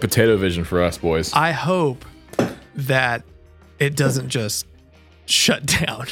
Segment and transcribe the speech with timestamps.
[0.00, 1.32] potato vision for us, boys.
[1.32, 2.04] I hope
[2.74, 3.22] that
[3.78, 4.66] it doesn't just
[5.26, 6.06] shut down.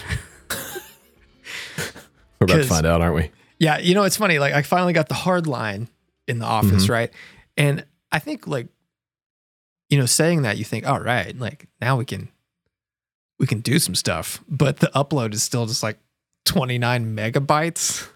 [2.41, 3.31] We're about to find out, aren't we?
[3.59, 4.39] yeah, you know, it's funny.
[4.39, 5.89] Like I finally got the hard line
[6.27, 6.91] in the office, Mhm.
[6.91, 7.11] right?
[7.57, 8.69] And I think like,
[9.89, 12.29] you know, saying that you think, all right, like now we can
[13.41, 14.43] we can do some stuff.
[14.49, 15.99] But the upload is still just like
[16.45, 18.09] 29 megabytes.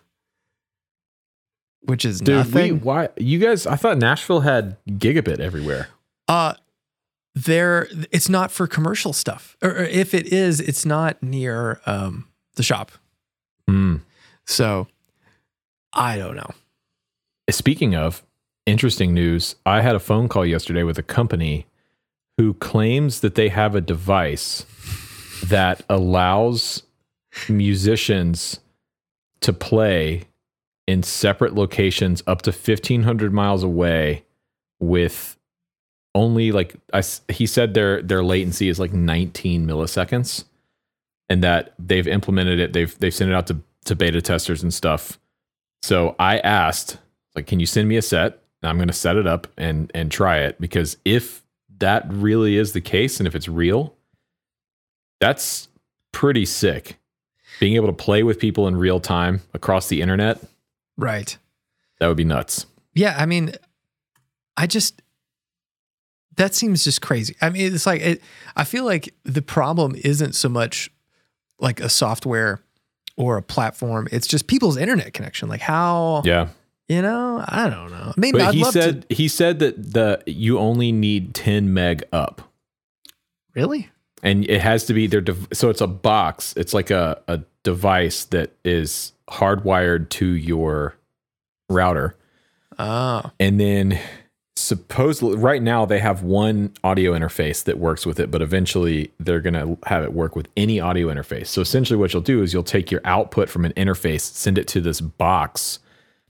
[1.84, 2.72] Which is Dude, nothing.
[2.74, 3.66] we, why you guys?
[3.66, 5.88] I thought Nashville had gigabit everywhere.
[6.28, 6.55] Uh
[7.34, 9.56] there it's not for commercial stuff.
[9.62, 12.92] Or, or if it is, it's not near um the shop.
[13.69, 13.97] Hmm.
[14.47, 14.86] So
[15.92, 16.50] I don't know.
[17.50, 18.22] Speaking of
[18.66, 21.66] interesting news, I had a phone call yesterday with a company
[22.38, 24.64] who claims that they have a device
[25.44, 26.84] that allows
[27.48, 28.60] musicians
[29.41, 30.25] to play
[30.92, 34.24] in separate locations up to 1500 miles away
[34.80, 35.36] with
[36.14, 40.44] only like I, he said their their latency is like 19 milliseconds
[41.28, 44.74] and that they've implemented it they've they've sent it out to to beta testers and
[44.74, 45.18] stuff
[45.82, 46.98] so I asked,
[47.34, 48.38] like, can you send me a set?
[48.62, 51.42] And I'm going to set it up and and try it because if
[51.78, 53.96] that really is the case and if it's real,
[55.20, 55.68] that's
[56.12, 56.98] pretty sick.
[57.58, 60.40] Being able to play with people in real time across the internet,
[60.96, 61.36] Right.
[61.98, 62.66] that would be nuts.
[62.94, 63.52] Yeah, I mean,
[64.56, 65.00] I just
[66.36, 67.36] that seems just crazy.
[67.40, 68.22] I mean, it's like it,
[68.56, 70.90] I feel like the problem isn't so much
[71.58, 72.60] like a software
[73.16, 74.08] or a platform.
[74.10, 75.48] It's just people's internet connection.
[75.48, 76.48] Like how Yeah.
[76.88, 78.12] you know, I don't know.
[78.16, 79.14] Maybe But I'd he said to.
[79.14, 82.42] he said that the you only need 10 meg up.
[83.54, 83.88] Really?
[84.25, 88.25] and it has to be their so it's a box it's like a, a device
[88.27, 90.97] that is hardwired to your
[91.69, 92.17] router.
[92.78, 93.99] Oh, and then
[94.56, 99.41] supposedly right now they have one audio interface that works with it but eventually they're
[99.41, 101.47] going to have it work with any audio interface.
[101.47, 104.69] So essentially what you'll do is you'll take your output from an interface send it
[104.69, 105.79] to this box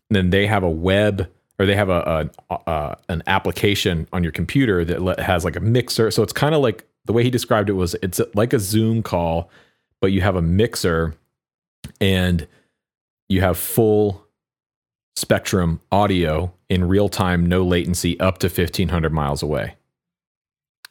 [0.08, 1.28] and then they have a web
[1.58, 5.56] or they have a, a, a an application on your computer that let, has like
[5.56, 6.10] a mixer.
[6.10, 9.02] So it's kind of like the way he described it was it's like a zoom
[9.02, 9.50] call
[10.00, 11.14] but you have a mixer
[12.00, 12.46] and
[13.28, 14.26] you have full
[15.16, 19.74] spectrum audio in real time, no latency, up to 1500 miles away.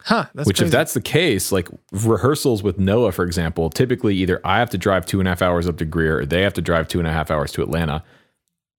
[0.01, 0.25] huh?
[0.33, 0.67] That's Which, crazy.
[0.67, 4.77] if that's the case, like rehearsals with Noah, for example, typically either I have to
[4.77, 6.99] drive two and a half hours up to Greer or they have to drive two
[6.99, 8.03] and a half hours to Atlanta.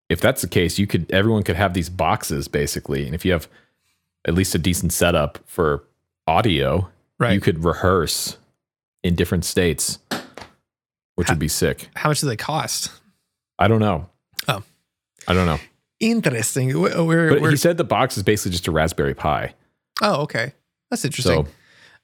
[0.09, 3.33] If that's the case, you could everyone could have these boxes basically, and if you
[3.33, 3.49] have
[4.25, 5.85] at least a decent setup for
[6.27, 7.33] audio, right.
[7.33, 8.37] you could rehearse
[9.03, 9.99] in different states,
[11.15, 11.89] which would be sick.
[11.95, 12.91] How much do they cost?
[13.59, 14.09] I don't know.
[14.49, 14.63] Oh.
[15.29, 15.59] I don't know.
[16.01, 16.81] Interesting.
[16.81, 19.55] We're, we're, But he said the box is basically just a Raspberry Pi.
[20.03, 20.53] oh, okay.
[20.91, 21.45] That's interesting.
[21.47, 21.51] So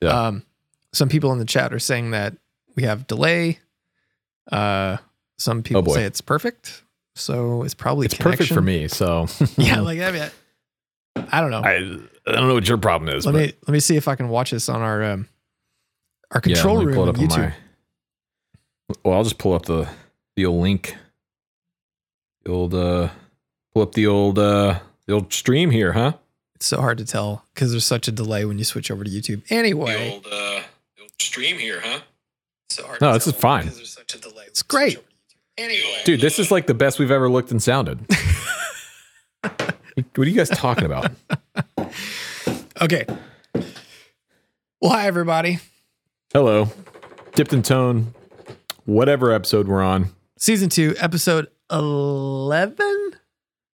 [0.00, 0.26] yeah.
[0.28, 0.44] Um,
[0.92, 2.34] some people in the chat are saying that
[2.76, 3.58] we have delay.
[4.50, 4.98] Uh,
[5.38, 6.84] some people Oh, say it's perfect.
[7.14, 8.86] So it's probably it's perfect for me.
[8.88, 9.26] So
[9.56, 10.30] Yeah, like I mean,
[11.32, 11.60] I don't know.
[11.60, 13.26] I I don't know what your problem is.
[13.26, 15.28] let but me let me see if I can watch this on our um
[16.30, 17.38] our control pull room on YouTube.
[17.38, 17.54] my.
[19.04, 19.88] Well, I'll just pull up the
[20.36, 20.96] the old link.
[22.44, 23.08] The old uh,
[23.74, 26.14] pull up the old uh, the old stream here, huh?
[26.56, 29.10] It's so hard to tell because there's such a delay when you switch over to
[29.10, 29.42] YouTube.
[29.50, 30.60] Anyway, old uh,
[30.96, 32.00] the old stream here, huh?
[32.70, 33.00] so hard.
[33.00, 33.66] No, to this tell is fine.
[33.66, 34.44] there's such a delay.
[34.46, 34.98] It's great.
[35.56, 37.98] Anyway, Dude, this is like the best we've ever looked and sounded.
[39.42, 41.10] what are you guys talking about?
[42.80, 43.04] okay.
[44.80, 45.58] Well, hi everybody.
[46.32, 46.68] Hello,
[47.34, 48.14] dipped in tone,
[48.88, 50.10] whatever episode we're on.
[50.38, 53.10] Season two, episode eleven.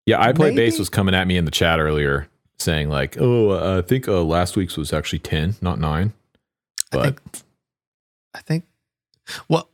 [0.06, 2.28] Yeah, I play bass was coming at me in the chat earlier,
[2.58, 6.12] saying like, "Oh, uh, I think uh, last week's was actually ten, not nine.
[6.92, 7.20] I But think.
[8.34, 8.64] I think.
[9.48, 9.70] Well,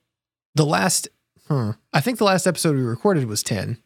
[0.54, 1.08] the last.
[1.48, 3.78] Hmm, I think the last episode we recorded was ten.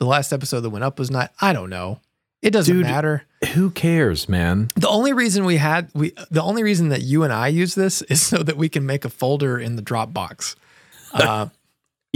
[0.00, 1.32] The last episode that went up was not.
[1.40, 2.00] I don't know.
[2.42, 2.84] It doesn't Dude.
[2.86, 3.24] matter.
[3.46, 4.68] Who cares, man?
[4.76, 8.02] The only reason we had we the only reason that you and I use this
[8.02, 10.56] is so that we can make a folder in the Dropbox.
[11.14, 11.48] Uh,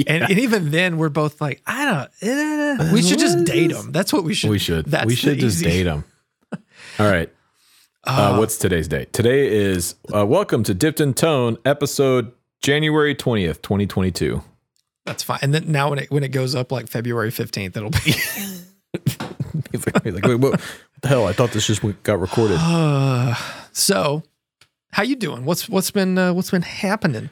[0.09, 2.11] and, and even then, we're both like, I don't.
[2.29, 3.93] eh, we should just date them.
[3.93, 4.51] That's what we should.
[4.51, 4.87] we should.
[4.87, 6.05] That's we should just easy- date them.
[6.99, 7.33] All right.
[8.05, 9.13] Uh, Uh, what's today's date?
[9.13, 14.43] Today is uh, welcome to Dipped in Tone, episode January twentieth, twenty twenty two.
[15.05, 15.39] That's fine.
[15.43, 17.99] And then now when it when it goes up like February fifteenth, it'll be.
[19.73, 20.61] He's like, he's like, Wait, what
[21.03, 21.27] the hell?
[21.27, 22.59] I thought this just got recorded.
[22.61, 23.35] Uh,
[23.73, 24.23] so,
[24.93, 25.45] how you doing?
[25.45, 27.31] What's what's been uh, what's been happening?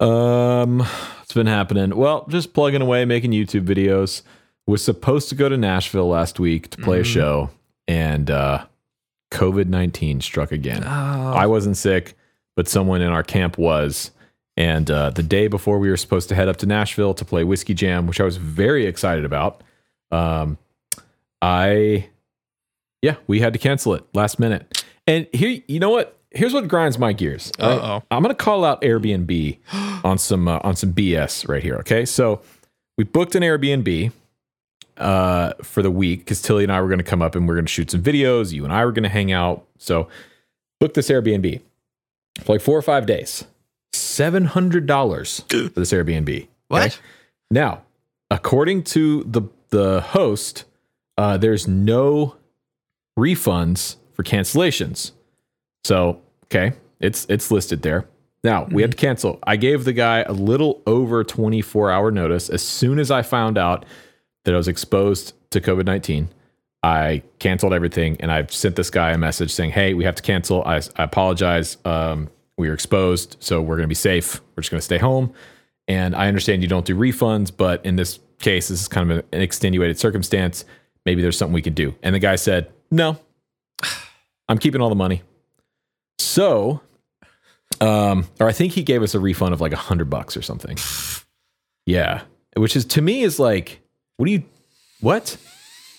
[0.00, 0.86] Um,
[1.22, 1.96] it's been happening.
[1.96, 4.22] Well, just plugging away, making YouTube videos.
[4.66, 7.06] Was supposed to go to Nashville last week to play a Mhm.
[7.12, 7.50] show.
[7.86, 8.64] and uh,
[9.30, 10.82] COVID 19 struck again.
[10.86, 10.88] Oh,
[11.34, 12.16] I wasn't sick,
[12.56, 14.10] but someone in our camp was.
[14.56, 17.44] And uh, the day before we were supposed to head up to Nashville to play
[17.44, 19.62] Whiskey Jam, which I was very excited about,
[20.10, 20.56] um,
[21.42, 22.08] I,
[23.04, 24.82] yeah, we had to cancel it last minute.
[25.06, 26.18] And here, you know what?
[26.30, 27.52] Here's what grinds my gears.
[27.58, 28.02] I- Uh-oh.
[28.10, 29.58] I'm gonna call out Airbnb
[30.04, 31.76] on some uh, on some BS right here.
[31.76, 32.40] Okay, so
[32.96, 34.10] we booked an Airbnb
[34.96, 37.54] uh, for the week because Tilly and I were going to come up and we're
[37.56, 38.52] going to shoot some videos.
[38.52, 39.66] You and I were going to hang out.
[39.78, 40.08] So
[40.80, 41.60] book this Airbnb
[42.42, 43.44] for like four or five days.
[43.92, 46.48] Seven hundred dollars for this Airbnb.
[46.68, 46.98] what?
[47.50, 47.82] Now,
[48.30, 50.64] according to the the host,
[51.18, 52.36] uh, there's no
[53.18, 55.12] refunds for cancellations.
[55.84, 58.08] So, okay, it's it's listed there.
[58.42, 59.38] Now we had to cancel.
[59.42, 62.48] I gave the guy a little over 24 hour notice.
[62.48, 63.84] As soon as I found out
[64.44, 66.28] that I was exposed to COVID 19,
[66.82, 70.22] I canceled everything and I sent this guy a message saying, "Hey, we have to
[70.22, 70.62] cancel.
[70.64, 71.78] I, I apologize.
[71.84, 74.40] Um, we were exposed, so we're going to be safe.
[74.54, 75.32] We're just going to stay home.
[75.88, 79.24] And I understand you don't do refunds, but in this case, this is kind of
[79.32, 80.64] an extenuated circumstance.
[81.04, 83.18] Maybe there's something we can do." And the guy said, "No,
[84.48, 85.22] I'm keeping all the money."
[86.18, 86.80] So,
[87.80, 90.42] um, or I think he gave us a refund of like a hundred bucks or
[90.42, 90.76] something.
[91.86, 92.22] Yeah,
[92.56, 93.80] which is to me is like,
[94.16, 94.44] what do you,
[95.00, 95.36] what?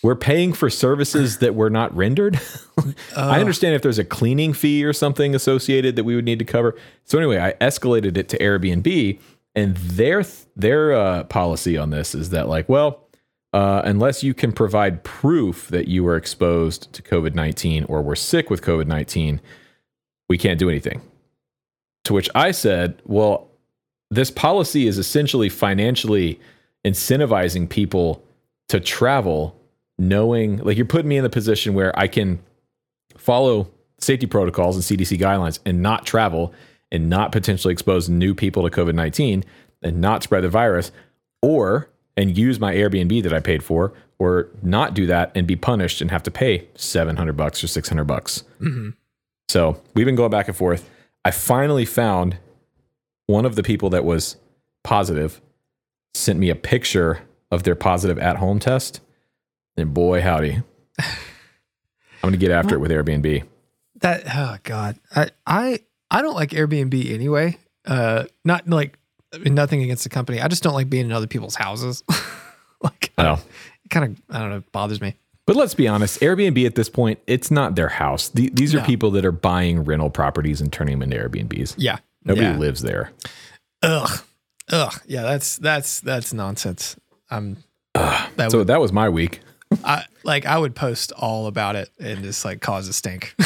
[0.03, 2.39] We're paying for services that were not rendered.
[3.17, 6.45] I understand if there's a cleaning fee or something associated that we would need to
[6.45, 6.75] cover.
[7.05, 9.19] So anyway, I escalated it to Airbnb,
[9.55, 10.23] and their
[10.55, 13.04] their uh, policy on this is that like, well,
[13.55, 18.17] uh, unless you can provide proof that you were exposed to COVID nineteen or were
[18.17, 19.39] sick with COVID nineteen,
[20.27, 21.01] we can't do anything.
[22.03, 23.47] To which I said, well,
[24.11, 26.37] this policy is essentially financially
[26.83, 28.21] incentivizing people
[28.67, 29.57] to travel,
[29.97, 32.43] knowing like you're putting me in the position where I can
[33.15, 36.53] follow safety protocols and CDC guidelines and not travel
[36.91, 39.45] and not potentially expose new people to COVID 19
[39.81, 40.91] and not spread the virus,
[41.41, 45.55] or and use my Airbnb that I paid for, or not do that and be
[45.55, 48.43] punished and have to pay 700 bucks or 600 bucks.
[49.49, 50.89] So we've been going back and forth.
[51.23, 52.37] I finally found
[53.27, 54.37] one of the people that was
[54.83, 55.41] positive
[56.13, 57.21] sent me a picture
[57.51, 59.01] of their positive at home test.
[59.77, 60.61] And boy, howdy.
[60.99, 61.11] I'm
[62.21, 63.43] going to get after it with Airbnb.
[64.01, 65.79] That oh god, I I
[66.11, 67.57] I don't like Airbnb anyway.
[67.85, 68.97] Uh, not like
[69.35, 70.39] I mean, nothing against the company.
[70.41, 72.03] I just don't like being in other people's houses.
[72.81, 73.33] like I know.
[73.83, 75.15] it kind of I don't know bothers me.
[75.45, 78.29] But let's be honest, Airbnb at this point, it's not their house.
[78.29, 78.85] The, these are No.
[78.85, 81.75] people that are buying rental properties and turning them into Airbnbs.
[81.77, 82.57] Yeah, Nobody yeah.
[82.57, 83.11] lives there.
[83.83, 84.21] Ugh,
[84.71, 85.01] ugh.
[85.05, 86.95] Yeah, that's that's that's nonsense.
[87.29, 87.57] Um,
[87.93, 89.41] I'm that So would, that was my week.
[89.83, 93.35] I like I would post all about it and just like cause a stink.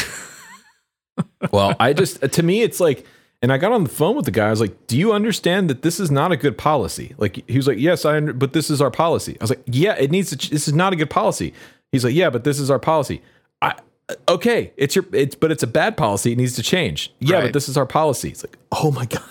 [1.51, 3.05] Well, I just to me it's like
[3.41, 4.48] and I got on the phone with the guy.
[4.48, 7.58] I was like, "Do you understand that this is not a good policy?" Like he
[7.58, 10.12] was like, "Yes, I under, but this is our policy." I was like, "Yeah, it
[10.12, 11.53] needs to ch- this is not a good policy."
[11.91, 13.22] He's like, "Yeah, but this is our policy."
[13.62, 13.75] I
[14.10, 16.31] uh, okay, it's your it's but it's a bad policy.
[16.34, 17.13] It needs to change.
[17.19, 17.43] Yeah, Right.
[17.43, 18.29] but this is our policy.
[18.29, 19.24] It's like, "Oh my god."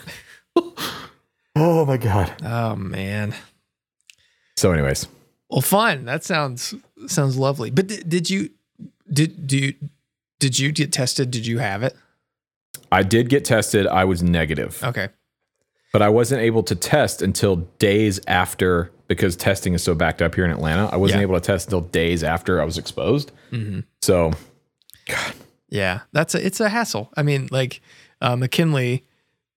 [1.57, 2.35] oh my god.
[2.45, 3.35] oh man.
[4.57, 5.07] So anyways,
[5.51, 6.05] Well, fine.
[6.05, 6.75] That sounds
[7.07, 7.71] sounds lovely.
[7.71, 8.51] But did, did you
[9.13, 9.75] did do you,
[10.41, 11.31] did you get tested?
[11.31, 11.97] Did you have it?
[12.91, 13.87] I did get tested.
[13.87, 14.83] I was negative.
[14.83, 15.09] Okay.
[15.93, 20.35] but I wasn't able to test until days after because testing is so backed up
[20.35, 20.87] here in Atlanta.
[20.93, 21.23] I wasn't Yeah.
[21.29, 23.33] able to test until days after I was exposed.
[23.53, 23.81] Mm-hmm.
[24.03, 24.33] So,
[25.71, 27.11] Yeah, that's a it's a hassle.
[27.17, 27.81] I mean, like
[28.21, 29.05] uh, McKinley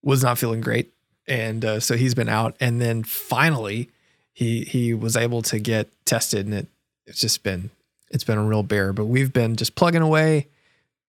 [0.03, 0.93] was not feeling great,
[1.27, 2.55] and uh, so he's been out.
[2.59, 3.89] And then finally,
[4.33, 6.67] he he was able to get tested, and it
[7.05, 7.69] it's just been
[8.09, 8.91] it's been a real bear.
[8.93, 10.47] But we've been just plugging away,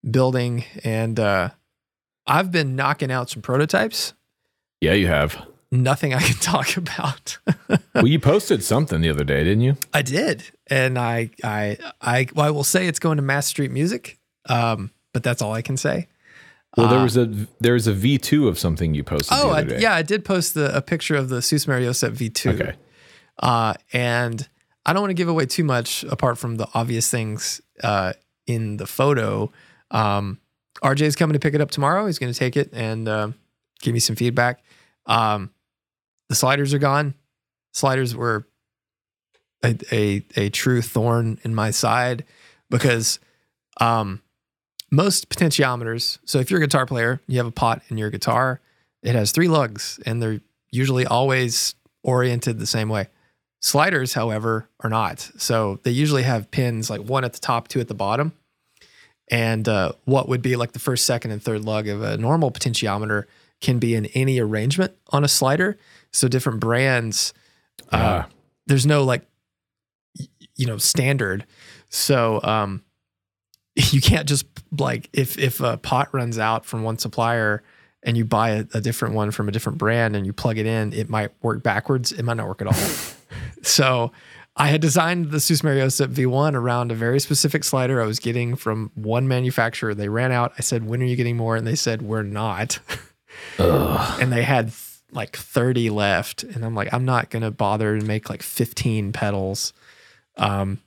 [0.09, 1.51] building, and uh,
[2.27, 4.15] I've been knocking out some prototypes.
[4.81, 5.47] yeah, you have.
[5.71, 7.39] Nothing I can talk about.
[7.95, 9.77] well, you posted something the other day, didn't you?
[9.95, 13.71] I did, and I I I well, I will say it's going to Mass Street
[13.71, 14.19] Music,
[14.51, 16.09] um, but that's all I can say.
[16.77, 17.27] Well, there Uh, was a
[17.61, 19.81] there was a V two of something you posted Oh, the I, other day.
[19.81, 22.55] yeah, I did post the, a picture of the Sus Mariosa V2.
[22.61, 22.73] Okay.
[23.39, 24.47] Uh, and
[24.85, 28.13] I don't want to give away too much apart from the obvious things uh,
[28.47, 29.51] in the photo.
[29.91, 30.39] Um,
[30.83, 32.07] RJ's coming to pick it up tomorrow.
[32.07, 33.31] He's going to take it and uh,
[33.81, 34.63] give me some feedback.
[35.07, 35.51] Um,
[36.29, 37.15] the sliders are gone.
[37.73, 38.47] Sliders were
[39.63, 42.25] a, a, a true thorn in my side
[42.69, 43.21] because
[43.81, 44.23] um,
[44.91, 46.19] most potentiometers.
[46.25, 48.61] So if you're a guitar player, you have a pot in your guitar.
[49.03, 53.09] It has three lugs, and they're usually always oriented the same way.
[53.61, 55.31] Sliders, however, are not.
[55.39, 58.33] So they usually have pins like one at the top, two at the bottom.
[59.33, 62.51] And uh, what would be like the first, second, and third lug of a normal
[62.51, 63.25] potentiometer
[63.63, 65.79] can be in any arrangement on a slider.
[66.13, 67.33] So different brands,
[67.91, 68.29] uh, Ah.
[68.67, 69.23] there's no like,
[70.57, 71.47] you know, standard.
[71.89, 72.83] So um,
[73.75, 74.45] you can't just
[74.79, 77.63] like if if a pot runs out from one supplier
[78.03, 80.67] and you buy a, a different one from a different brand and you plug it
[80.67, 82.13] in, it might work backwards.
[82.13, 82.75] It might not work at all.
[83.63, 84.13] so
[84.55, 88.55] I had designed the Sus Mariosa V1 around a very specific slider I was getting
[88.55, 89.95] from one manufacturer.
[89.95, 90.53] They ran out.
[90.59, 92.79] I said, "When are you getting more?" And they said, "We're not."
[93.59, 94.73] and they had
[95.13, 99.73] like 30 left and i'm like i'm not gonna bother to make like 15 pedals
[100.37, 100.81] um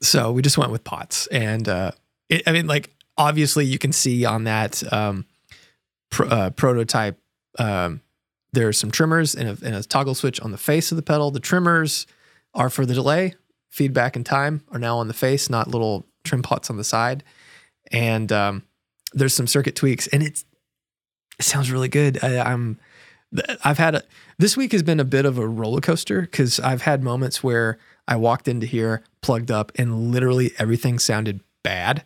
[0.00, 1.90] so we just went with pots and uh
[2.28, 5.26] it, i mean like obviously you can see on that um
[6.10, 7.18] pro, uh, prototype
[7.58, 8.00] um
[8.52, 11.30] there's some trimmers and a, and a toggle switch on the face of the pedal
[11.30, 12.06] the trimmers
[12.56, 13.34] are for the delay
[13.70, 17.22] feedback and time are now on the face not little trim pots on the side
[17.92, 18.62] and um
[19.12, 20.44] there's some circuit tweaks and it's
[21.38, 22.22] it sounds really good.
[22.22, 22.78] I, I'm,
[23.64, 24.02] I've had a,
[24.38, 27.78] this week has been a bit of a roller coaster because I've had moments where
[28.08, 32.04] I walked into here, plugged up, and literally everything sounded bad.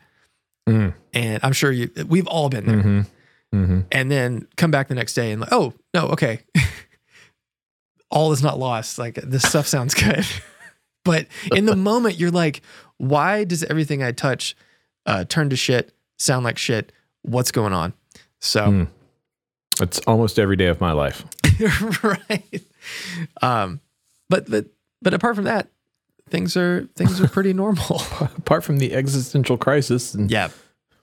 [0.68, 0.94] Mm.
[1.12, 2.76] And I'm sure you, we've all been there.
[2.76, 3.56] Mm-hmm.
[3.56, 3.80] Mm-hmm.
[3.90, 6.40] And then come back the next day and like, oh no, okay,
[8.10, 8.98] all is not lost.
[8.98, 10.26] Like this stuff sounds good,
[11.04, 12.62] but in the moment you're like,
[12.98, 14.56] why does everything I touch
[15.06, 16.92] uh, turn to shit, sound like shit?
[17.22, 17.92] What's going on?
[18.40, 18.66] So.
[18.66, 18.88] Mm.
[19.80, 21.24] It's almost every day of my life.
[22.02, 22.62] right.
[23.40, 23.80] Um,
[24.28, 24.66] but but
[25.00, 25.68] but apart from that,
[26.30, 28.02] things are things are pretty normal.
[28.20, 30.48] Apart from the existential crisis and yeah,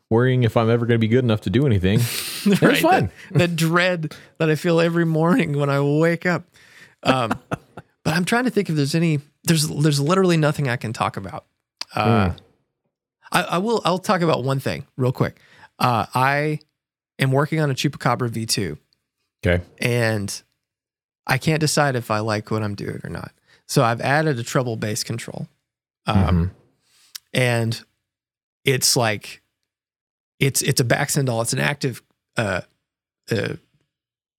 [0.09, 1.99] worrying if I'm ever going to be good enough to do anything,
[2.45, 2.61] right.
[2.61, 2.81] it's.
[2.81, 6.43] The, the dread that I feel every morning when I wake up.
[7.03, 7.31] Um,
[8.03, 9.19] but I'm trying to think if there's any.
[9.43, 11.45] There's there's literally nothing I can talk about.
[11.95, 12.37] Uh, Mm.
[13.31, 13.81] I, I will.
[13.85, 15.39] I'll talk about one thing real quick.
[15.79, 16.59] Uh, I
[17.19, 18.77] am working on a Chupacabra V2.
[19.45, 19.63] Okay.
[19.79, 20.41] and
[21.27, 23.31] I can't decide if I like what I'm doing or not.
[23.67, 25.47] So I've added a treble bass control,
[26.07, 26.51] um, Mhm.
[27.33, 27.81] and
[28.63, 29.41] it's like
[30.39, 31.41] it's it's a back all.
[31.41, 32.01] It's an active
[32.37, 32.61] uh,
[33.29, 33.55] uh,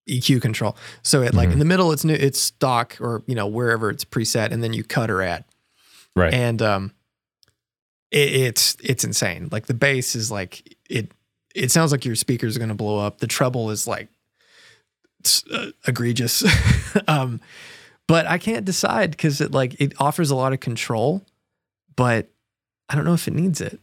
[0.08, 0.76] EQ control.
[1.02, 1.54] So it like Mhm.
[1.54, 4.72] in the middle, it's new, it's stock or you know wherever it's preset, and then
[4.72, 5.44] you cut or add,
[6.16, 6.32] Right.
[6.34, 6.92] and um,
[8.10, 9.48] it, it's it's insane.
[9.52, 11.12] Like the bass is like it.
[11.54, 13.18] It sounds like your speakers are going to blow up.
[13.18, 14.08] The treble is like
[15.52, 16.44] uh, egregious.
[17.08, 17.40] um,
[18.06, 21.24] but I can't decide because it like it offers a lot of control,
[21.96, 22.28] but
[22.88, 23.80] I don't know if it needs it.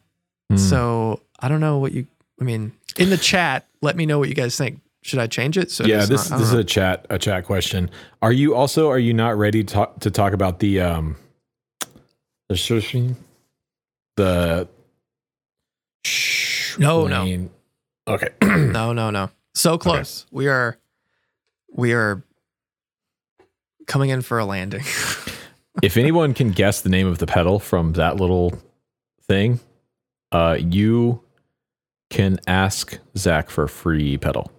[0.52, 0.60] Mm.
[0.60, 2.08] So I don't know what you.
[2.40, 4.80] I mean, in the chat, let me know what you guys think.
[5.06, 5.70] Should I change it?
[5.70, 7.92] So yeah, this not- this is don't a chat a chat question.
[8.24, 11.16] Are you also are you not ready to talk, to talk about the um
[12.50, 12.56] the
[14.16, 14.68] the
[16.80, 17.50] No, no.
[18.08, 18.30] Okay.
[18.42, 19.30] no, no, no.
[19.54, 20.26] So close.
[20.32, 20.80] We are.
[21.72, 22.24] We are
[23.86, 24.86] coming in for a landing.
[25.84, 28.60] if anyone can guess the name of the pedal from that little
[29.22, 29.60] thing,
[30.32, 31.22] uh, you
[32.10, 34.52] can ask Zach for free pedal.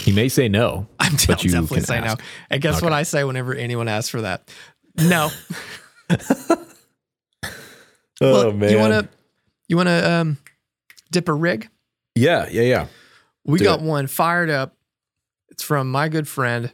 [0.00, 0.86] He may say no.
[0.98, 2.06] I'm But I'll you definitely can say no.
[2.06, 2.22] ask.
[2.50, 4.48] And guess what I say whenever anyone asks for that?
[4.96, 5.30] No.
[8.22, 9.08] Oh Well, You want to?
[9.68, 10.38] You want to um,
[11.10, 11.68] dip a rig?
[12.14, 12.86] Yeah, yeah, yeah.
[13.46, 13.84] We Do got it.
[13.86, 14.76] one fired up.
[15.48, 16.72] It's from my good friend,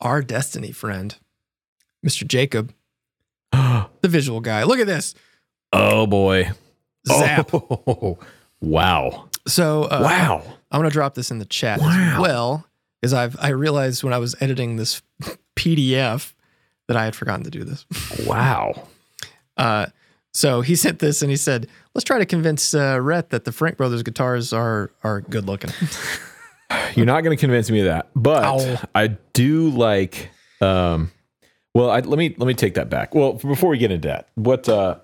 [0.00, 1.14] our destiny friend,
[2.04, 2.26] Mr.
[2.26, 2.74] Jacob,
[3.52, 4.64] the visual guy.
[4.64, 5.14] Look at this.
[5.72, 6.50] oh boy.
[7.06, 7.50] Zap.
[7.82, 8.18] Oh,
[8.60, 9.28] wow.
[9.46, 10.42] So uh, wow.
[10.70, 12.18] I'm gonna drop this in the chat as Wow.
[12.20, 12.66] well,
[13.00, 15.02] because I've I realized when I was editing this
[15.56, 16.32] PDF
[16.88, 17.86] that I had forgotten to do this.
[18.26, 18.88] Wow.
[19.56, 19.84] Uh,
[20.32, 23.52] so he sent this and he said, "Let's try to convince uh, Rhett that the
[23.52, 25.70] Frank Brothers guitars are are good looking."
[26.94, 28.78] You're not going to convince me of that, but Ow.
[28.94, 30.30] I do like.
[30.62, 31.10] Um,
[31.74, 33.14] well, I, let me let me take that back.
[33.14, 34.96] Well, before we get into that, what uh,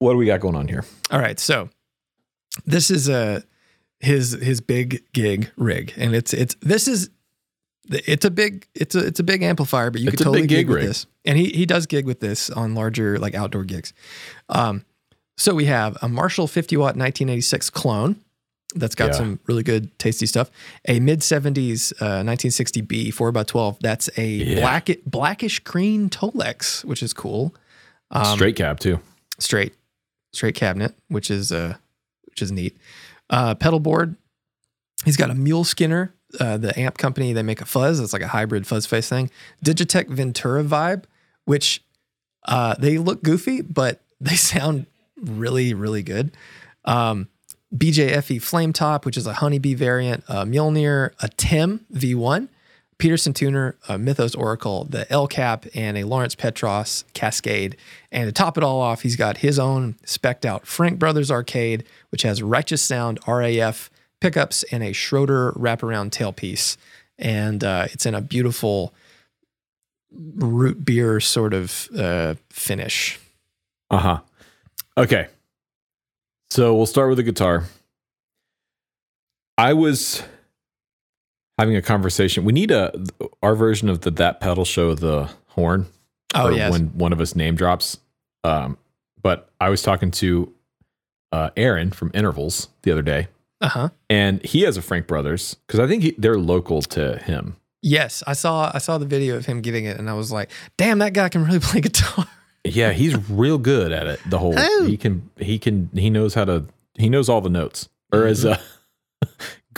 [0.00, 0.84] what do we got going on here?
[1.12, 1.68] All right, so
[2.66, 3.44] this is a
[4.00, 7.10] his his big gig rig, and it's it's this is
[7.90, 10.66] it's a big it's a it's a big amplifier, but you It's could totally gig,
[10.66, 13.92] gig with this, and he he does gig with this on larger like outdoor gigs.
[14.48, 14.84] Um,
[15.36, 18.16] so we have a Marshall 50 watt 1986 clone
[18.74, 19.12] that's got Yeah.
[19.12, 20.50] some really good tasty stuff.
[20.88, 24.60] A mid 70s uh, 1960B 4x12 that's a Yeah.
[24.60, 27.54] black blackish green Tolex, which is cool.
[28.10, 29.00] Um, Straight cab too.
[29.38, 29.74] straight
[30.34, 31.76] straight cabinet, which is uh
[32.26, 32.76] which is neat.
[33.30, 34.16] Uh pedal board.
[35.04, 36.14] He's got a mule skinner.
[36.38, 38.00] Uh, the amp company they make a fuzz.
[38.00, 39.30] It's like a hybrid fuzz face thing.
[39.64, 41.04] Digitech Ventura vibe,
[41.44, 41.82] which
[42.44, 44.86] Uh, they look goofy, but they sound
[45.20, 46.36] really, really good.
[46.84, 47.28] Um,
[47.74, 52.48] BJFE Flame Top, which is a honeybee variant, a Mjolnir, a Tim V1,
[52.98, 57.76] Peterson Tuner, a Mythos Oracle, the El Cap, and a Lawrence Petros Cascade.
[58.10, 61.84] And to top it all off, he's got his own specked out Frank Brothers Arcade,
[62.10, 63.88] which has Righteous Sound RAF
[64.20, 66.76] pickups and a Schroeder wraparound tailpiece.
[67.18, 68.92] And uh, it's in a beautiful
[70.12, 73.18] root beer sort of uh, finish.
[73.90, 74.20] Uh huh.
[74.96, 75.28] Okay.
[76.50, 77.64] So we'll start with the guitar.
[79.56, 80.22] I was
[81.58, 82.44] having a conversation.
[82.44, 82.92] We need a
[83.42, 85.86] our version of the that pedal show the horn.
[86.34, 86.70] Oh yes.
[86.72, 87.98] When one of us name drops.
[88.44, 88.78] Um,
[89.22, 90.52] but I was talking to
[91.32, 93.28] uh, Aaron from Intervals the other day,
[93.60, 93.88] Uh huh.
[94.08, 97.56] and he has a Frank Brothers because I think he, they're local to him.
[97.82, 100.50] Yes, I saw I saw the video of him getting it, and I was like,
[100.76, 102.26] "Damn, that guy can really play guitar."
[102.64, 104.20] Yeah, he's real good at it.
[104.28, 104.84] The whole Oh.
[104.86, 107.88] he can he can he knows how to he knows all the notes.
[108.12, 108.58] Or as uh,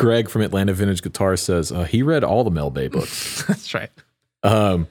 [0.01, 3.45] Greg from Atlanta Vintage Guitar says, uh, he read all the Mel Bay books.
[3.45, 3.91] That's right.
[4.43, 4.89] Um,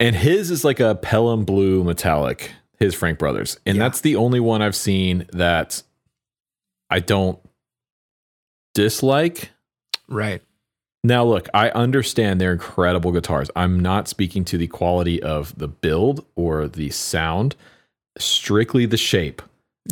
[0.00, 2.50] and his is like a Pelham blue metallic.
[2.78, 3.84] His Frank Brothers, and Yeah.
[3.84, 5.84] that's the only one I've seen that
[6.90, 7.38] I don't
[8.74, 9.50] dislike.
[10.08, 10.42] Right.
[11.04, 13.50] Now, look, I understand they're incredible guitars.
[13.54, 17.54] I'm not speaking to the quality of the build or the sound,
[18.18, 19.42] strictly the shape.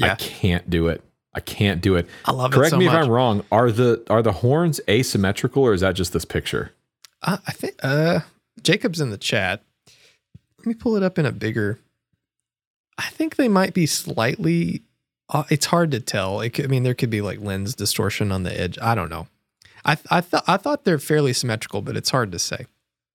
[0.02, 0.14] I Yeah.
[0.16, 1.02] can't do it.
[1.32, 2.08] I can't do it.
[2.24, 2.94] I love Correct it so me much.
[2.94, 3.44] if I'm wrong.
[3.52, 6.72] Are the are the horns asymmetrical or is that just this picture?
[7.22, 8.20] Uh, I think uh,
[8.62, 9.62] Jacob's in the chat.
[10.58, 11.78] Let me pull it up in a bigger.
[12.98, 14.82] I think they might be slightly.
[15.28, 16.40] Uh, it's hard to tell.
[16.40, 18.78] It could, I mean, there could be like lens distortion on the edge.
[18.82, 19.28] I don't know.
[19.84, 22.66] I I thought I thought they're fairly symmetrical, but it's hard to say.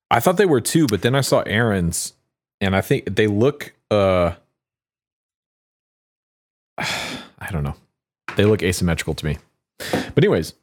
[0.09, 2.13] I thought they were too, but then I saw Aaron's,
[2.61, 3.73] and I think they look.
[3.91, 4.35] uh
[6.77, 7.75] I don't know.
[8.35, 9.37] They look asymmetrical to me.
[9.91, 10.53] But anyways,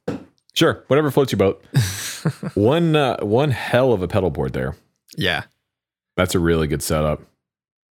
[0.55, 1.65] sure, whatever floats your boat.
[2.55, 4.75] one uh, one hell of a pedal board there.
[5.17, 5.45] yeah,
[6.17, 7.21] That's a really good setup.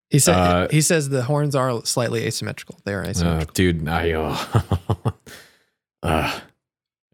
[0.09, 2.79] he said Uh, he says the horns are slightly asymmetrical.
[2.85, 4.61] They are Uh, asymmetrical, dude, I uh,
[6.03, 6.39] uh,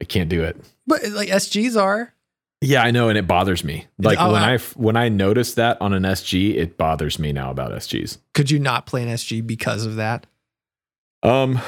[0.01, 0.57] I can't do it.
[0.87, 2.13] but like SGs are.
[2.61, 3.87] Yeah, I know, and it bothers me.
[3.99, 7.33] Like oh, when I- I when I notice that on an SG, it bothers me
[7.33, 8.17] now about SGs.
[8.33, 10.25] Could you not play an SG because of that?
[11.23, 11.59] Um,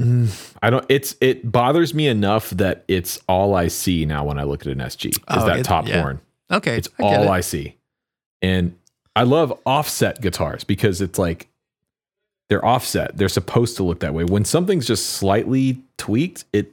[0.00, 0.84] I don't.
[0.88, 4.68] It's it bothers me enough that it's all I see now when I look at
[4.72, 6.00] an SG is Oh, that it- top yeah.
[6.00, 6.20] horn.
[6.50, 7.28] Okay, It's I all it.
[7.28, 7.76] I see,
[8.40, 8.76] and
[9.16, 11.48] I love offset guitars because it's like
[12.48, 13.16] they're offset.
[13.16, 14.24] They're supposed to look that way.
[14.24, 16.72] When something's just slightly tweaked, it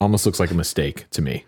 [0.00, 1.44] almost looks like a mistake to me.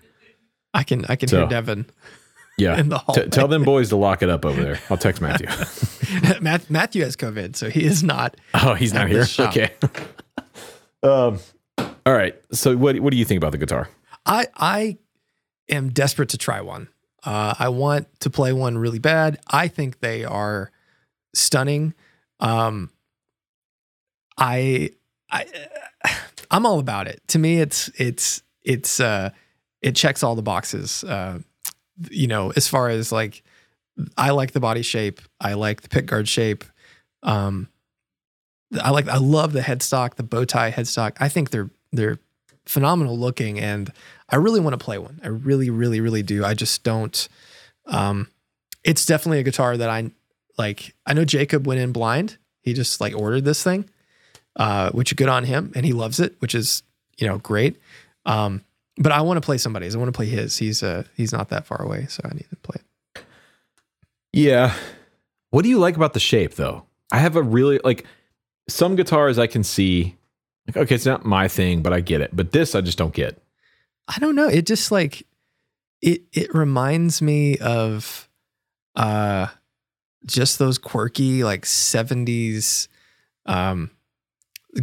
[0.74, 1.87] I can I can So, hear Devin
[2.59, 2.79] Yeah.
[2.79, 4.79] in the T- tell them boys to lock it up over there.
[4.90, 5.48] I'll text Matthew.
[6.40, 8.37] Matthew has COVID, so he is not.
[8.55, 9.24] oh, he's not here.
[9.38, 9.70] Okay.
[11.02, 11.38] Um.
[11.78, 12.34] All right.
[12.52, 13.88] So what what do you think about the guitar?
[14.26, 14.98] I I
[15.68, 16.88] am desperate to try one.
[17.22, 19.38] Uh, I want to play one really bad.
[19.46, 20.70] I think they are
[21.34, 21.94] stunning.
[22.40, 22.90] Um,
[24.38, 24.90] I
[25.30, 25.46] I
[26.50, 27.22] I'm all about it.
[27.28, 29.30] To me, it's it's it's uh,
[29.82, 31.04] it checks all the boxes.
[31.04, 31.40] Uh,
[32.10, 33.42] you know, as far as like,
[34.16, 35.20] I like the body shape.
[35.40, 36.64] I like the pickguard shape.
[37.22, 37.68] Um,
[38.80, 41.16] I like I love the headstock, the bow tie headstock.
[41.20, 42.18] I think they're they're
[42.66, 43.92] phenomenal looking and
[44.28, 45.20] I really want to play one.
[45.24, 46.44] I really, really, really do.
[46.44, 47.28] I just don't.
[47.87, 48.28] Um,
[48.85, 50.11] it's definitely a guitar that I
[50.56, 50.94] like.
[51.04, 52.38] I know Jacob went in blind.
[52.62, 53.88] He just like ordered this thing,
[54.56, 56.83] uh, which good on him, and he loves it, which is
[57.18, 57.76] you know great.
[58.24, 58.62] Um,
[58.96, 59.96] but I want to play somebody's.
[59.96, 60.56] I want to play his.
[60.56, 62.76] He's uh he's not that far away, so I need to play
[63.14, 63.24] it.
[64.33, 64.74] Yeah.
[65.50, 66.85] What do you like about the shape though?
[67.11, 68.06] I have a really like
[68.70, 70.16] some guitars I can see
[70.66, 72.30] like okay, it's not my thing, but I get it.
[72.35, 73.42] But this I just don't get.
[74.09, 74.48] I don't know.
[74.48, 75.26] It just like
[76.02, 78.28] it it reminds me of
[78.96, 79.48] uh
[80.26, 82.88] just those quirky like 70s
[83.46, 83.90] um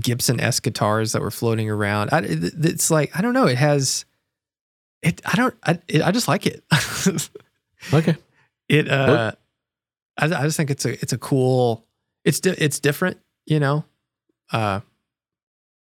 [0.02, 2.10] Gibson S guitars that were floating around.
[2.12, 4.06] I, it- it's like I don't know, it has
[5.02, 6.64] it I don't I it, I just like it.
[7.94, 8.16] Okay.
[8.68, 9.32] it uh
[10.18, 11.86] I, I just think it's a it's a cool
[12.26, 13.84] it's di- it's different, you know.
[14.52, 14.82] Uh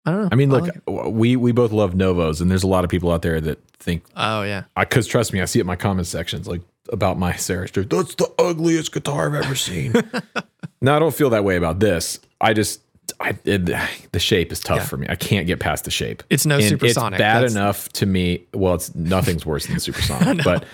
[0.07, 0.29] I don't know.
[0.31, 3.11] I mean, look, like we we both love Novos, and there's a lot of people
[3.11, 4.63] out there that think oh yeah.
[4.79, 6.61] Because trust me, I see it in my comment sections like
[6.93, 7.67] about my Sarah.
[7.67, 7.89] Stewart.
[7.89, 9.93] That's the ugliest guitar I've ever seen.
[10.81, 12.19] no, I don't feel that way about this.
[12.39, 12.81] I just
[13.19, 13.65] I it,
[14.11, 14.85] the shape is tough Yeah.
[14.85, 15.07] for me.
[15.09, 16.21] I can't get past the shape.
[16.29, 17.17] It's no and supersonic.
[17.17, 18.43] It's bad That's- enough to me.
[18.53, 20.65] Well, it's nothing's worse than supersonic, but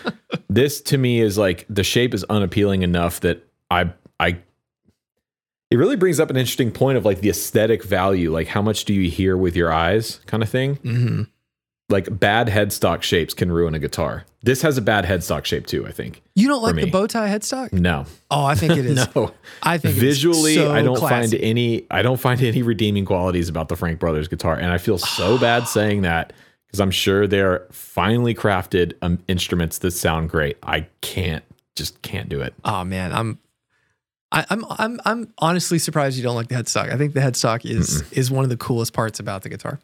[0.49, 4.39] this to me is like the shape is unappealing enough that I I
[5.72, 8.86] it really brings up an interesting point of like the aesthetic value, like how much
[8.86, 10.76] do you hear with your eyes kind of thing.
[10.78, 11.24] Mm-hmm.
[11.90, 14.26] Like bad headstock shapes can ruin a guitar.
[14.44, 16.22] This has a bad headstock shape too, I think.
[16.36, 17.74] You don't like the bow tie headstock?
[17.74, 18.06] No.
[18.30, 19.08] Oh, I think it is.
[19.16, 19.34] no.
[19.64, 21.38] I think Visually, so I don't classy.
[21.38, 24.56] find any I don't find any redeeming qualities about the Frank Brothers guitar.
[24.56, 26.32] And I feel so bad saying that
[26.68, 30.58] because I'm sure they're finely crafted um, instruments that sound great.
[30.64, 31.44] I can't
[31.76, 32.54] just can't do it.
[32.64, 33.40] Oh man, I'm,
[34.32, 36.91] I, I'm, I'm, I'm honestly surprised you don't like the headstock.
[36.91, 39.80] I think the headstock is is one of the coolest parts about the guitar.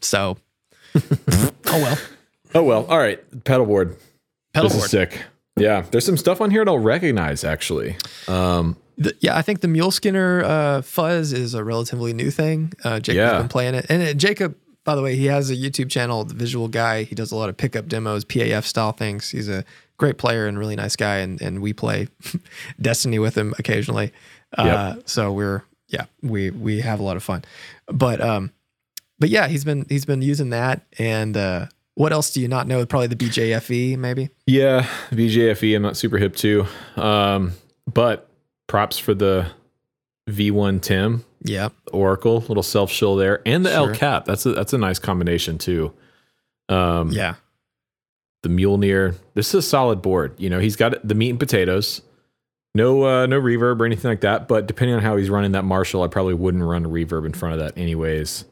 [0.00, 0.38] So,
[0.94, 1.98] oh well,
[2.54, 3.20] Oh well, all right.
[3.44, 3.96] Pedal board.
[4.52, 5.22] pedal this is sick.
[5.56, 7.96] Yeah, there's some stuff on here that I don't recognize actually.
[8.28, 12.72] Um, The- yeah, I think the Mule Skinner uh, fuzz is a relatively new thing.
[12.84, 13.38] Uh, Jacob's Yeah.
[13.38, 16.34] been playing it, and uh, Jacob, by the way, he has a YouTube channel, the
[16.34, 17.02] Visual Guy.
[17.04, 19.30] He does a lot of pickup demos, PAF style things.
[19.30, 19.64] He's a
[19.96, 22.08] great player and really nice guy, and and we play
[22.80, 24.12] Destiny with him occasionally.
[24.56, 27.44] Uh, So we're yeah, we we have a lot of fun,
[27.86, 28.52] but um,
[29.18, 32.66] but yeah, he's been he's been using that, and uh, what else do you not
[32.66, 32.84] know?
[32.86, 34.30] Probably the BJFE, maybe.
[34.46, 35.76] yeah, BJFE.
[35.76, 36.66] I'm not super hip to.
[36.96, 37.52] Um,
[37.92, 38.28] but
[38.66, 39.46] props for the
[40.28, 44.24] V1 Tim Yeah, Oracle little self shill there, and the El Cap.
[44.24, 45.92] That's a that's a nice combination too.
[46.68, 47.34] Um, yeah,
[48.44, 49.16] the Mjolnir.
[49.34, 50.34] This is a solid board.
[50.38, 52.00] You know, he's got the meat and potatoes.
[52.76, 54.46] No, uh, no reverb or anything like that.
[54.46, 57.32] But depending on how he's running that Marshall, I probably wouldn't run a reverb in
[57.32, 58.44] front of that, anyways.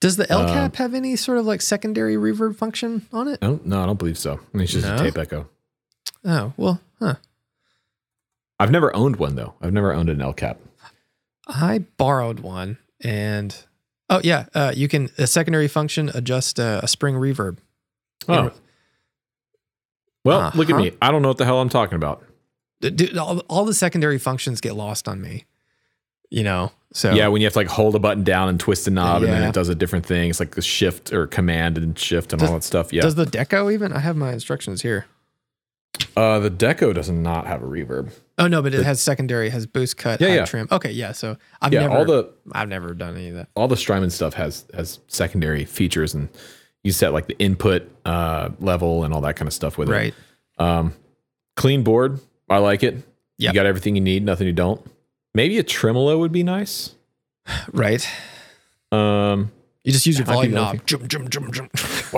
[0.00, 3.42] Does the L Uh, cap have any sort of like secondary reverb function on it?
[3.42, 4.34] No, no, I don't believe so.
[4.34, 4.94] I mean, it's just No?
[4.94, 5.48] a tape echo.
[6.24, 7.14] Oh well, huh.
[8.60, 9.54] I've never owned one though.
[9.60, 10.58] I've never owned an El Cap.
[11.46, 13.56] I borrowed one, and
[14.10, 17.58] oh yeah, uh, you can a secondary function adjust uh, a spring reverb.
[18.28, 18.50] Oh,
[20.24, 20.84] well, look at Uh-huh.
[20.84, 20.92] me.
[21.02, 22.24] I don't know what the hell I'm talking about.
[22.80, 25.44] Dude, all, all the secondary functions get lost on me.
[26.30, 28.86] You know, so Yeah, when you have to like hold a button down and twist
[28.86, 30.28] a knob, and then it does a different thing.
[30.28, 32.92] It's like the shift or command and shift and Does- all that stuff.
[32.92, 33.00] Yeah.
[33.02, 33.92] Does the deco even?
[33.94, 35.06] I have my instructions here.
[36.16, 38.12] uh, the Deco does not have a reverb.
[38.36, 40.44] Oh no, but it has secondary, has boost cut, Yeah, high yeah.
[40.44, 40.68] trim.
[40.70, 41.12] Okay, yeah.
[41.12, 43.48] So I've yeah, never, all the I've never done any of that.
[43.56, 46.28] all the Strymon stuff has has secondary features, and
[46.84, 50.08] you set like the input uh, level and all that kind of stuff with Right.
[50.08, 50.14] it.
[50.58, 50.78] Right.
[50.78, 50.94] Um,
[51.56, 52.20] clean board.
[52.48, 52.94] I like it.
[53.38, 53.52] Yep.
[53.52, 54.84] You got everything you need, nothing you don't.
[55.34, 56.94] Maybe a tremolo would be nice.
[57.72, 58.06] Right.
[58.92, 59.50] Um,
[59.84, 60.84] You just use your volume knob.
[60.86, 61.68] Jum, jum, jum, jum.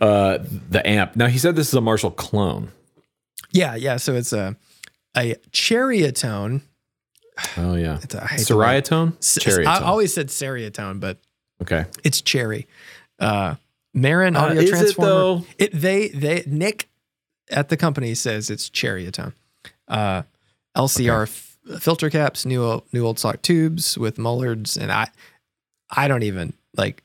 [0.00, 0.38] uh,
[0.70, 1.16] the amp.
[1.16, 2.70] Now he said this is a Marshall clone.
[3.52, 3.96] Yeah, yeah.
[3.96, 4.56] So it's a
[5.16, 6.62] a chariotone.
[7.58, 8.64] Oh yeah, It's a I hate the word.
[8.84, 9.16] Ceriatone.
[9.18, 9.66] S- Cherrytone.
[9.66, 11.18] I always said Ceriatone, but
[11.62, 11.86] okay.
[12.04, 12.66] it's cherry.
[13.18, 13.54] Uh,
[13.94, 15.08] Marin Uh, Audio is it, Transformer.
[15.10, 15.46] though?
[15.58, 16.88] It, they they Nick
[17.50, 19.32] at the company says it's chariotone.
[19.88, 20.22] Uh,
[20.76, 25.08] LCR f- filter caps, new old, new old stock tubes with Mullards, and I
[25.90, 27.02] I don't even like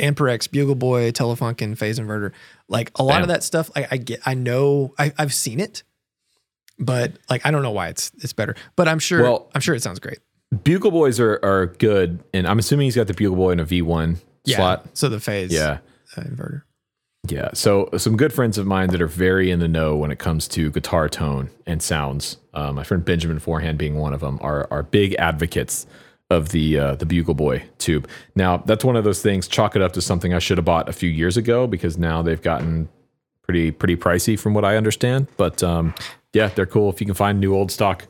[0.00, 2.32] Amperex, Bugle Boy, Telefunken, phase inverter.
[2.68, 3.22] Like a lot Bam.
[3.22, 5.84] of that stuff, I, I get, I know, I, I've seen it,
[6.78, 8.56] but like I don't know why it's it's better.
[8.74, 10.18] But I'm sure, Well- I'm sure it sounds great.
[10.64, 13.64] Bugle boys are are good, and I'm assuming he's got the Bugle boy in a
[13.64, 14.56] V1 Yeah.
[14.56, 14.86] slot.
[14.94, 15.78] So the phase, Yeah.
[16.16, 16.62] uh, inverter.
[17.28, 17.48] Yeah.
[17.54, 20.46] So some good friends of mine that are very in the know when it comes
[20.48, 22.36] to guitar tone and sounds.
[22.54, 25.86] Uh, my friend Benjamin Forehand being one of them are are big advocates
[26.30, 28.06] of the uh, the Bugle Boy tube.
[28.36, 29.48] Now that's one of those things.
[29.48, 32.22] Chalk it up to something I should have bought a few years ago because now
[32.22, 32.88] they've gotten
[33.42, 35.26] pretty pretty pricey from what I understand.
[35.36, 35.92] But um,
[36.32, 36.88] yeah, they're cool.
[36.90, 38.06] If you can find new old stock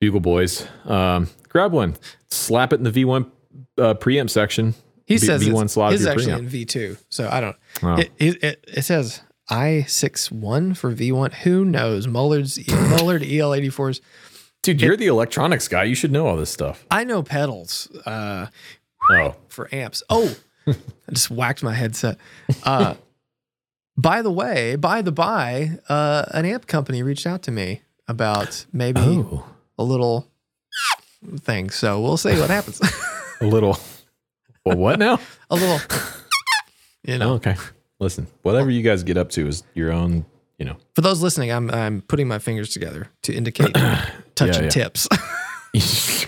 [0.00, 1.96] Bugle Boys, um, grab one,
[2.30, 3.30] slap it in the V1
[3.76, 4.74] uh, preamp section.
[5.06, 6.38] He V- says V1 it's, slot your actually preamp.
[6.38, 7.56] in V two, so I don't.
[7.82, 7.96] Oh.
[7.96, 11.32] It, it, it, says I six one for V one.
[11.32, 12.06] Who knows?
[12.06, 14.00] Mullard's Mullard EL eighty fours.
[14.62, 15.84] Dude, you're the electronics guy.
[15.84, 16.86] You should know all this stuff.
[16.90, 18.46] I know pedals uh,
[19.10, 20.02] Oh, for amps.
[20.08, 20.36] Oh,
[20.66, 20.74] I
[21.12, 22.18] just whacked my headset.
[22.64, 22.94] Uh,
[23.96, 28.66] by the way, by the by, uh, an amp company reached out to me about
[28.72, 29.44] maybe oh,
[29.78, 30.29] a little
[31.38, 31.70] thing.
[31.70, 32.80] So we'll see what happens.
[33.40, 33.78] a little.
[34.64, 35.18] Well, what now?
[35.50, 35.80] a little,
[37.02, 37.30] you know.
[37.30, 37.56] Oh, okay.
[37.98, 40.26] Listen, whatever you guys get up to is your own.
[40.58, 40.76] You know.
[40.94, 43.74] For those listening, I'm I'm putting my fingers together to indicate
[44.34, 44.70] touching yeah.
[44.70, 45.08] tips.
[45.74, 46.26] is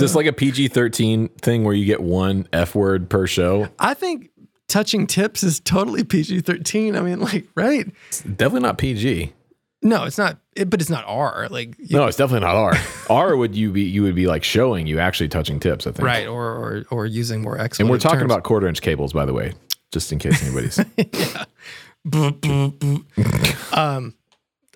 [0.00, 3.68] this like a PG thirteen thing where you get one f word per show?
[3.78, 4.30] I think
[4.68, 6.98] touching tips is totally PG-13.
[6.98, 7.86] I mean, like, right?
[8.08, 9.32] It's definitely not PG.
[9.84, 10.38] No, it's not.
[10.56, 11.46] It, but it's not R.
[11.50, 12.72] Like, No, it's definitely not R.
[13.10, 13.82] R would you be?
[13.82, 15.86] You would be like showing you actually touching tips.
[15.86, 16.06] I think.
[16.06, 16.26] right?
[16.26, 17.78] Or or or using more X.
[17.78, 19.52] And we're talking about quarter inch cables, by the way,
[19.92, 20.80] just in case anybody's.
[21.14, 21.44] Yeah.
[23.72, 24.14] um,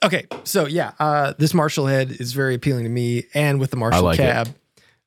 [0.03, 3.77] okay, so yeah, uh, this Marshall head is very appealing to me, and with the
[3.77, 4.51] Marshall like it.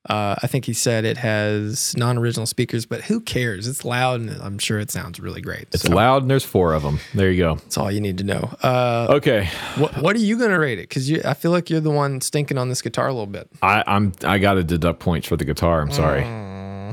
[0.09, 3.67] Uh, I think he said it has non-original speakers, but who cares?
[3.67, 5.67] It's loud, and I'm sure it sounds really great.
[5.73, 6.99] It's so loud and there's four of them.
[7.13, 7.55] There you go.
[7.55, 8.51] that's all you need to know.
[8.63, 9.47] Uh, Okay.
[9.77, 10.89] what what are you gonna rate it?
[10.89, 13.47] Because I feel like you're the one stinking on this guitar a little bit.
[13.61, 15.81] I, I'm I got to deduct points for the guitar.
[15.81, 16.23] I'm sorry.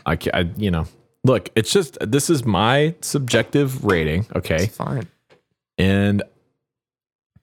[0.05, 0.85] I, ca- I you know
[1.25, 1.49] look.
[1.57, 4.27] It's just this is my subjective rating.
[4.37, 5.09] Okay, It's fine.
[5.79, 6.23] and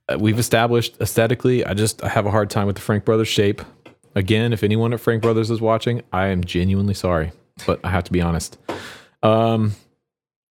[0.08, 1.66] uh, we've established aesthetically.
[1.66, 3.62] I just I have a hard time with the Frank Brothers shape.
[4.16, 7.32] Again, if anyone at Frank Brothers is watching, I am genuinely sorry,
[7.66, 8.58] but I have to be honest.
[9.22, 9.76] Um,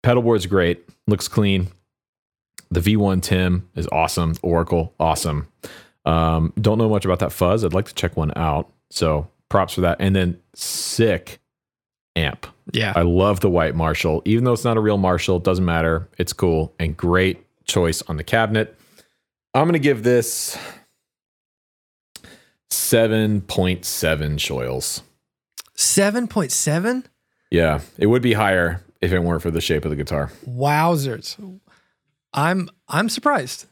[0.04, 1.67] pedalboard's great, looks clean.
[2.71, 4.36] The V1 Tim is awesome.
[4.41, 5.47] Oracle, awesome.
[6.06, 7.63] Um, don't know much about that fuzz.
[7.63, 8.71] I'd like to check one out.
[8.89, 9.97] So props for that.
[10.00, 11.39] And then sick
[12.15, 12.47] amp.
[12.71, 12.93] Yeah.
[12.95, 14.21] I love the white Marshall.
[14.26, 16.10] Even though it's not a real Marshall, it doesn't matter.
[16.17, 18.78] It's cool and great choice on the cabinet.
[19.54, 20.58] I'm going to give this
[22.71, 25.03] 7.7 shoils.
[25.75, 27.05] Seven point seven.
[27.49, 30.31] Yeah, it would be higher if it weren't for the shape of the guitar.
[30.47, 31.60] Wowzers!
[32.34, 33.63] I'm I'm surprised.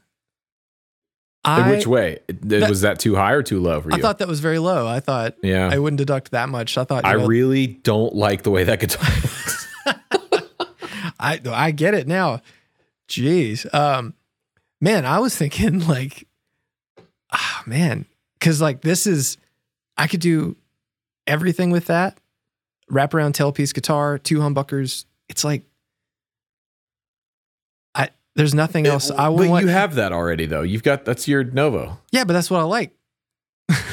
[1.45, 2.19] In I which way?
[2.27, 3.95] That- was that too high or too low for you?
[3.95, 4.87] I thought that was very low.
[4.87, 5.69] I thought yeah.
[5.71, 6.77] I wouldn't deduct that much.
[6.77, 9.67] I thought I know, really don't like the way that guitar looks.
[11.19, 12.41] I I get it now.
[13.07, 13.71] Jeez.
[13.73, 14.15] Um
[14.81, 16.27] man, I was thinking like
[17.31, 18.05] oh, man,
[18.39, 19.37] cuz like this is
[19.97, 20.55] I could do
[21.27, 22.19] everything with that.
[22.91, 25.05] Wraparound tailpiece guitar, two humbuckers.
[25.27, 25.63] It's like
[27.93, 29.63] I there's nothing else I would want.
[29.65, 30.61] you have that already, though.
[30.61, 32.93] You've got that's your Novo, yeah, but that's what I like.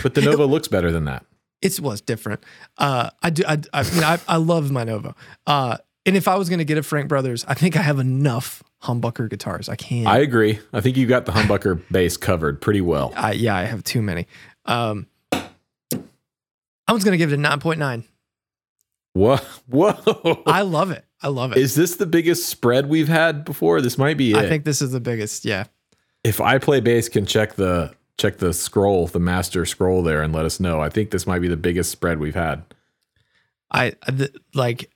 [0.03, 1.25] but the Novo looks better than that.
[1.63, 2.43] It's was different.
[2.79, 3.43] Uh, I do.
[3.47, 5.15] I, I mean, I, I love my Novo.
[5.47, 7.99] Uh, and if I was going to get a Frank Brothers, I think I have
[7.99, 9.69] enough humbucker guitars.
[9.69, 10.07] I can't.
[10.07, 10.61] I agree.
[10.73, 13.13] I think you got the humbucker bass covered pretty well.
[13.17, 14.27] I, yeah, I have too many.
[14.67, 18.05] Um, I was going to give it a nine point nine.
[19.15, 20.43] Whoa, whoa!
[20.47, 21.05] I love it.
[21.23, 21.59] I love it.
[21.59, 23.81] Is this the biggest spread we've had before?
[23.81, 24.37] This might be it.
[24.37, 25.45] I think this is the biggest.
[25.45, 25.65] Yeah.
[26.23, 30.35] if I play bass can check the check the scroll, the master scroll there, and
[30.35, 30.81] let us know.
[30.81, 32.63] I think this might be the biggest spread we've had.
[33.71, 34.91] I I- th- like.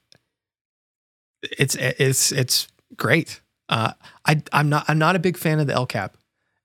[1.57, 3.40] It's it's it's great.
[3.71, 3.93] Uh,
[4.25, 6.17] I I'm not I'm not a big fan of the El Cap,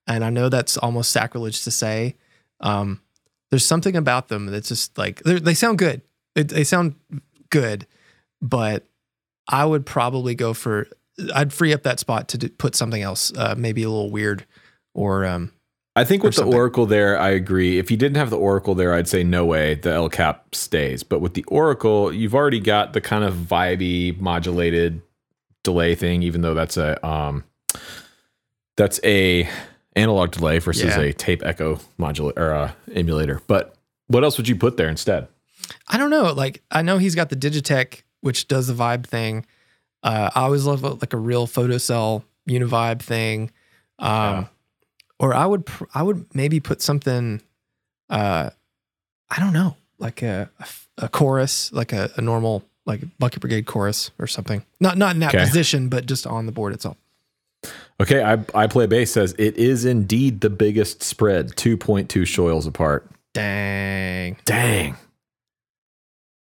[0.05, 2.15] and I know that's almost sacrilege to say.
[2.59, 3.01] Um,
[3.49, 6.01] there's something about them that's just like they're- sound good.
[6.35, 6.95] It, they sound
[7.49, 7.87] good,
[8.41, 8.85] but
[9.47, 10.87] I would probably go for
[11.33, 14.45] I'd free up that spot to do, put something else, uh, maybe a little weird,
[14.93, 15.51] or um,
[15.95, 16.43] I think with the.
[16.43, 17.79] Oracle there, I agree.
[17.79, 19.75] If you didn't have the Oracle there, I'd say no way.
[19.75, 21.01] The El Cap stays.
[21.01, 25.01] But with the Oracle, you've already got the kind of vibey modulated
[25.67, 27.43] delay thing, even though that's a um
[28.77, 29.49] that's a
[29.95, 31.01] analog delay versus Yeah.
[31.01, 33.41] a tape echo modulator or uh, emulator.
[33.47, 33.75] But
[34.07, 35.27] what else would you put there instead?
[35.87, 36.31] I don't know.
[36.33, 39.45] Like I know he's got the Digitech, which does the vibe thing.
[40.03, 43.51] Uh, I always love like a real photocell univibe thing.
[43.99, 44.45] Um, Yeah.
[45.19, 47.41] Or I would pr- I would maybe put something.
[48.09, 48.51] Uh,
[49.29, 50.49] I don't know, like a
[50.99, 54.65] a chorus, like a, a normal like Bucket Brigade chorus or something.
[54.79, 55.43] Not not in that Okay.
[55.43, 56.97] position, but just on the board itself.
[58.01, 62.25] Okay, I I play bass says it is indeed the biggest spread, two point two
[62.25, 63.09] shoals apart.
[63.33, 64.37] Dang.
[64.45, 64.95] Dang.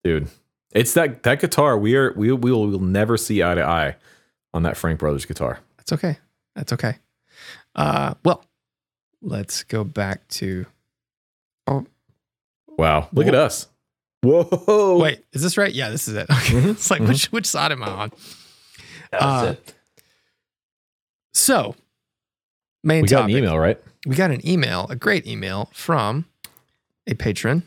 [0.05, 0.29] Dude.
[0.73, 1.77] It's that that guitar.
[1.77, 3.97] We are we we will we'll never see eye to eye
[4.55, 5.61] on that Frank Brothers guitar.
[5.79, 6.19] That's okay.
[6.55, 6.97] That's okay.
[7.75, 8.45] Uh, well,
[9.23, 10.65] let's go back to.
[11.67, 11.85] Oh,
[12.79, 13.09] wow.
[13.13, 13.69] Look at us.
[14.27, 14.99] Whoa.
[14.99, 15.73] Wait, is this right?
[15.73, 16.27] Yeah, this is it.
[16.31, 16.55] Okay.
[16.55, 17.09] Mhm, It's like mhm.
[17.09, 18.13] which which side am I on?
[19.13, 19.75] That's uh, it.
[21.33, 21.75] So,
[22.83, 23.33] main We got topic.
[23.35, 23.81] an email, right?
[24.07, 26.27] We got an email, a great email from
[27.07, 27.63] a patron,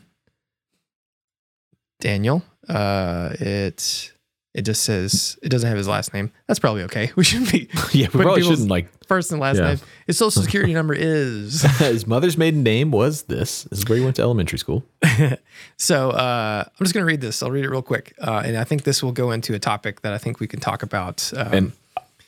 [2.00, 2.42] Daniel.
[2.68, 4.12] Uh, it
[4.54, 6.32] it just says it doesn't have his last name.
[6.48, 7.12] That's probably okay.
[7.16, 9.68] We shouldn't be yeah, we probably shouldn't like first and last Yeah.
[9.68, 9.80] name.
[10.06, 13.64] His social security number is his mother's maiden name was this.
[13.64, 14.84] This is where he went to elementary school.
[15.76, 17.42] so uh, I'm just going to read this.
[17.42, 20.02] I'll read it real quick, uh, and I think this will go into a topic
[20.02, 21.30] that I think we can talk about.
[21.36, 21.72] Um, And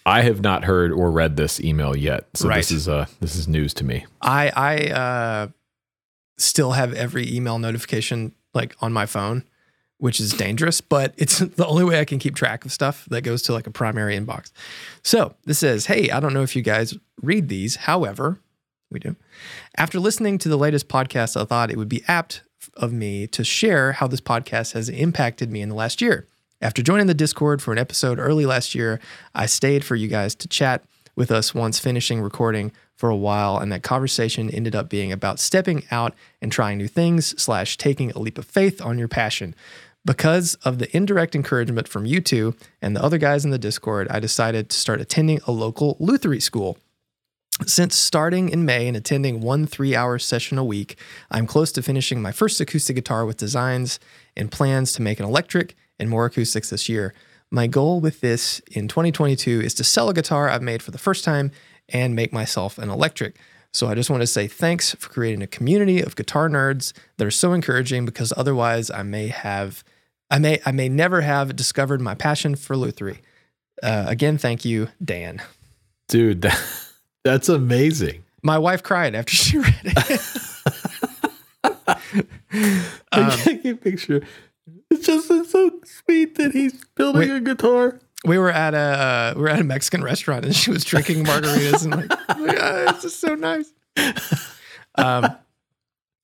[0.05, 2.27] I have not heard or read this email yet.
[2.35, 2.57] So Right.
[2.57, 4.07] this is uh this is news to me.
[4.21, 5.49] I I uh,
[6.39, 9.45] still have every email notification like on my phone,
[10.03, 13.23] which is dangerous, but it's the only way I can keep track of stuff that
[13.23, 14.51] goes to like a primary inbox.
[15.05, 18.41] So this says, "Hey, I don't know if you guys read these, however,
[18.91, 19.15] we do.
[19.77, 22.43] After listening to the latest podcast, I thought it would be apt
[22.75, 26.27] of me to share how this podcast has impacted me in the last year."
[26.61, 28.99] After joining the Discord for an episode early last year,
[29.37, 30.83] I stayed for you guys to chat
[31.15, 35.38] with us once finishing recording for a while, and that conversation ended up being about
[35.38, 39.55] stepping out and trying new things slash taking a leap of faith on your passion.
[40.05, 44.09] Because of the indirect encouragement from you two and the other guys in the Discord,
[44.11, 46.77] I decided to start attending a local Lutherie school.
[47.67, 50.99] Since starting in May and attending one three hour session a week,
[51.31, 54.01] I'm close to finishing my first acoustic guitar with designs
[54.37, 57.15] and plans to make an electric and more acoustics this year.
[57.53, 60.99] My goal with this in 2022 is to sell a guitar I've made for the
[60.99, 61.53] first time
[61.88, 63.38] and make myself an electric.
[63.73, 67.27] So I just want to say thanks for creating a community of guitar nerds that
[67.27, 69.85] are so encouraging because otherwise I may have
[70.33, 73.18] I may I may never have discovered my passion for Lutherie.
[73.83, 75.42] Uh, again, thank you, Dan.
[76.09, 76.59] Dude, that,
[77.23, 78.25] that's amazing.
[78.42, 80.21] My wife cried after she read it.
[83.12, 84.23] I can't get picture.
[84.90, 87.37] It's just it's so sweet that he's building Wait.
[87.37, 88.01] a guitar.
[88.25, 91.25] we were at a uh, we were at a Mexican restaurant and she was drinking
[91.25, 93.71] margaritas and like, like, "Ah, it's just so nice.
[94.95, 95.37] Um,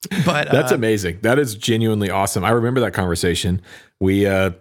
[0.24, 1.18] but That's uh, amazing.
[1.22, 2.44] That is genuinely awesome.
[2.44, 3.62] I remember that conversation.
[4.00, 4.52] We uh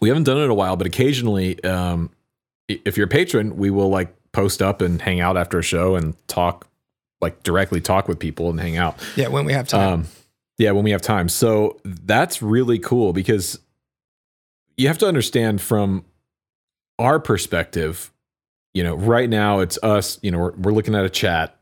[0.00, 2.10] we haven't done it in a while, but occasionally um
[2.68, 5.96] if you're a patron, we will like post up and hang out after a show
[5.96, 6.68] and talk
[7.20, 8.96] like directly talk with people and hang out.
[9.16, 9.28] yeah.
[9.28, 10.06] When we have time, Um,
[10.56, 11.28] yeah, when we have time.
[11.28, 13.58] So that's really cool because
[14.76, 16.04] you have to understand from
[16.98, 18.12] our perspective,
[18.72, 21.56] you know, right now it's us, you know, we're, we're looking at a chat,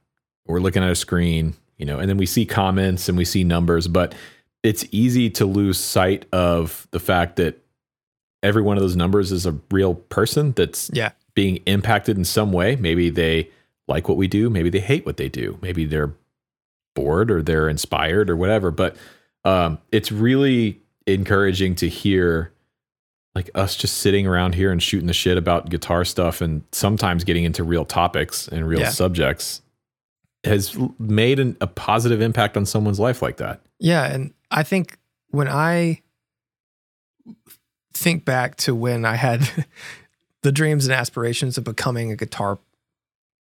[0.47, 3.45] we're looking at a screen, you know, and then we see comments and we see
[3.45, 4.15] numbers, but
[4.63, 7.63] it's easy to lose sight of the fact that
[8.43, 12.53] every one of those numbers is a real person that's yeah, being impacted in some
[12.53, 12.77] way.
[12.77, 13.49] Maybe they
[13.87, 16.13] like what we do, maybe they hate what they do, maybe they're
[16.95, 18.71] bored or they're inspired or whatever.
[18.71, 18.97] But
[19.45, 22.53] um, it's really encouraging to hear
[23.35, 27.23] like us just sitting around here and shooting the shit about guitar stuff and sometimes
[27.23, 28.89] getting into real topics and real Yeah.
[28.91, 29.63] subjects
[30.45, 33.61] has made an, a positive impact on someone's life like that.
[33.79, 34.05] yeah.
[34.07, 34.99] And I think
[35.31, 36.03] when I
[37.93, 39.67] think back to when I had
[40.43, 42.59] the dreams and aspirations of becoming a guitar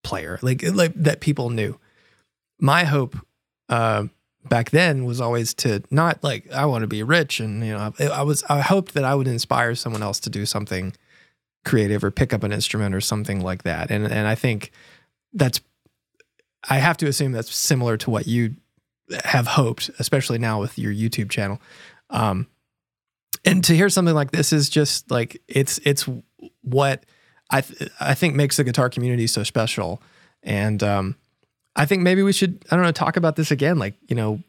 [0.03, 1.79] player, like like that people knew,
[2.61, 3.17] my hope
[3.69, 4.07] uh,
[4.45, 7.93] back then was always to not like I want to be rich, and you know
[7.99, 10.95] I, I was I hoped that I would inspire someone else to do something
[11.65, 14.73] creative or pick up an instrument or something like that, and and I think
[15.33, 15.61] that's
[16.69, 18.57] I have to assume that's similar to what you
[19.25, 21.61] have hoped, especially now with your YouTube channel.
[22.11, 22.47] Um,
[23.45, 26.09] and to hear something like this is just like it's it's
[26.63, 27.05] what
[27.51, 30.03] I th- I think makes the guitar community so special.
[30.43, 31.17] And um,
[31.77, 34.43] I think maybe we should I don't know talk about this again, like you know,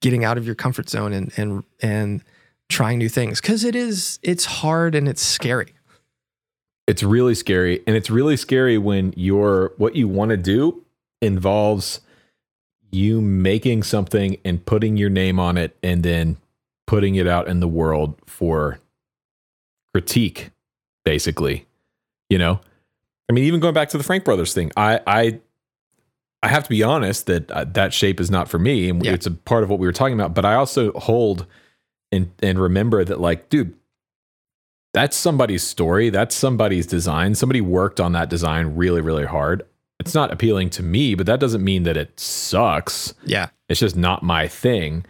[0.00, 2.24] getting out of your comfort zone and and and
[2.68, 5.74] trying new things because it is it's hard and it's scary.
[6.86, 7.82] It's really scary.
[7.86, 10.83] And it's really scary when your what you want to do
[11.24, 12.00] involves
[12.92, 16.36] you making something and putting your name on it and then
[16.86, 18.78] putting it out in the world for
[19.92, 20.50] critique,
[21.04, 21.66] basically.
[22.30, 22.60] You know?
[23.28, 25.40] I mean, even going back to the Frank Brothers thing, I I
[26.42, 29.12] I have to be honest that uh, that shape is not for me, and Yeah.
[29.12, 30.34] it's a part of what we were talking about.
[30.34, 31.46] But I also hold
[32.12, 33.74] and and remember that, like, dude,
[34.92, 36.10] that's somebody's story.
[36.10, 37.34] That's somebody's design.
[37.34, 39.64] Somebody worked on that design really, really hard.
[40.04, 43.14] It's not appealing to me, but that doesn't mean that it sucks.
[43.24, 45.04] Yeah, It's just not my thing.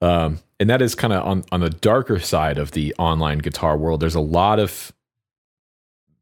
[0.00, 3.76] Um, and that is kind of on, on the darker side of the online guitar
[3.76, 4.00] world.
[4.00, 4.92] There's a lot of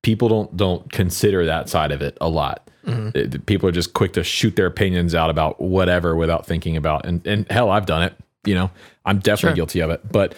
[0.02, 2.70] people don't don't consider that side of it a lot.
[2.86, 3.34] Mhm.
[3.34, 7.04] Uh, People are just quick to shoot their opinions out about whatever without thinking about.
[7.06, 8.14] And and hell, I've done it.
[8.44, 8.70] You know,
[9.04, 9.56] I'm definitely Sure.
[9.56, 10.00] guilty of it.
[10.10, 10.34] But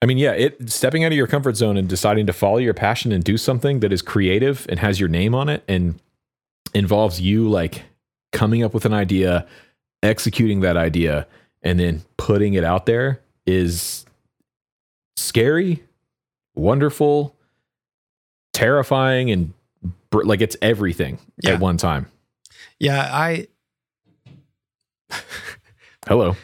[0.00, 2.74] I mean, yeah, it stepping out of your comfort zone and deciding to follow your
[2.74, 5.98] passion and do something that is creative and has your name on it and
[6.74, 7.82] involves you like
[8.32, 9.46] coming up with an idea,
[10.02, 11.26] executing that idea,
[11.62, 14.04] and then putting it out there is
[15.16, 15.82] scary,
[16.54, 17.36] wonderful,
[18.52, 19.52] terrifying, and
[20.10, 21.52] br- like it's everything Yeah.
[21.52, 22.06] at one time.
[22.78, 23.08] yeah.
[23.12, 23.46] I
[26.06, 26.36] Hello.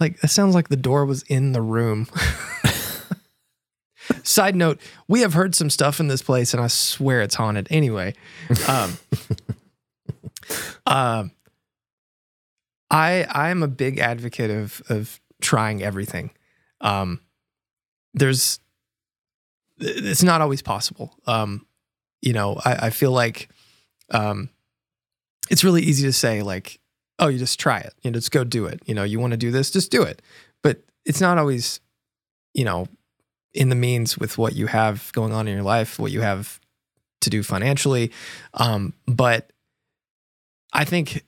[0.00, 2.06] like it sounds like the door was in the room.
[4.24, 7.68] Side note: We have heard some stuff in this place, and I swear it's haunted.
[7.70, 8.14] Anyway,
[8.66, 8.96] um,
[10.86, 11.30] um,
[12.90, 16.30] I I'm a big advocate of of trying everything.
[16.80, 17.20] Um,
[18.14, 18.60] there's
[19.78, 21.14] it's not always possible.
[21.26, 21.66] Um,
[22.22, 23.50] you know, I, I feel like
[24.10, 24.48] um,
[25.50, 26.80] it's really easy to say like,
[27.18, 27.92] oh, you just try it.
[28.02, 28.80] You know, just go do it.
[28.86, 30.22] You know, you want to do this, just do it.
[30.62, 31.80] But it's not always,
[32.54, 32.86] you know,
[33.54, 36.60] in the means with what you have going on in your life, what you have
[37.20, 38.10] to do financially.
[38.54, 39.50] Um, but
[40.72, 41.24] I think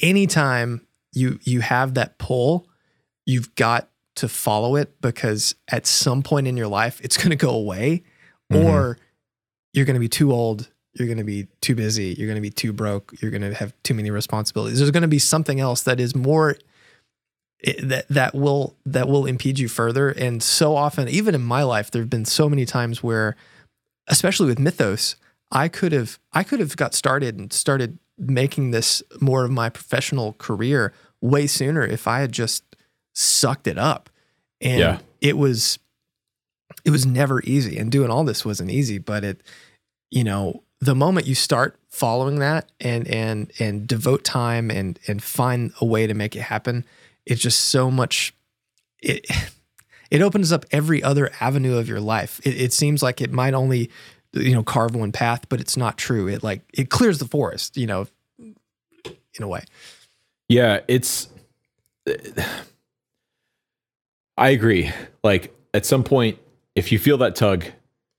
[0.00, 2.66] anytime you you have that pull,
[3.26, 7.36] you've got to follow it because at some point in your life it's going to
[7.36, 8.02] go away
[8.52, 8.64] Mhm.
[8.64, 8.98] or
[9.72, 12.42] you're going to be too old you're going to be too busy you're going to
[12.42, 15.58] be too broke you're going to have too many responsibilities there's going to be something
[15.60, 16.56] else that is more
[17.82, 20.10] that that will that will impede you further.
[20.10, 23.36] And so often even in my life there've been so many times where
[24.08, 25.14] especially with mythos
[25.52, 29.68] i could have i could have got started and started making this more of my
[29.68, 32.64] professional career way sooner if i had just
[33.14, 34.10] sucked it up.
[34.60, 34.98] And Yeah.
[35.20, 35.78] it was
[36.84, 37.78] it was never easy.
[37.78, 39.40] And doing all this wasn't easy but it
[40.10, 45.22] you know the moment you start following that and and and devote time and and
[45.22, 46.84] find a way to make it happen
[47.26, 48.34] it's just so much
[48.98, 49.26] it
[50.10, 53.54] it opens up every other avenue of your life it, it seems like it might
[53.54, 53.90] only
[54.32, 57.76] you know carve one path but it's not true it like it clears the forest
[57.76, 58.06] you know
[59.34, 59.64] in a way
[60.48, 61.28] Yeah, it's.
[64.36, 64.92] I agree.
[65.24, 66.38] Like at some point,
[66.74, 67.64] if you feel that tug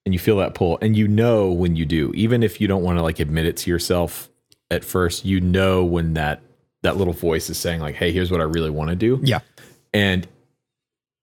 [0.06, 2.84] and you feel that pull, and you know when you do, even if you don't
[2.84, 4.30] want to like admit it to yourself
[4.72, 6.42] at first, you know when that
[6.84, 9.40] that little voice is saying like, "Hey, here's what I really want to do." yeah
[9.94, 10.28] And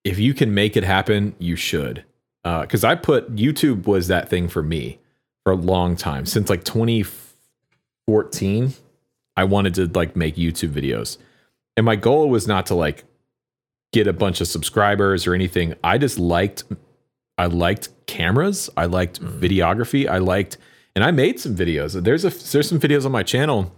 [0.05, 2.05] if you can make it happen, you should.
[2.45, 4.99] Uh, because I put YouTube was that thing for me
[5.45, 8.75] for a long time since like 2014.
[9.37, 11.19] I wanted to like make YouTube videos,
[11.77, 13.05] and my goal was not to like
[13.93, 15.75] get a bunch of subscribers or anything.
[15.83, 16.65] I just liked,
[17.39, 18.71] I liked cameras.
[18.77, 19.39] I liked mm.
[19.39, 20.09] videography.
[20.09, 20.59] I liked,
[20.95, 22.01] and I made some videos.
[22.03, 23.73] There's a there's some videos on my channel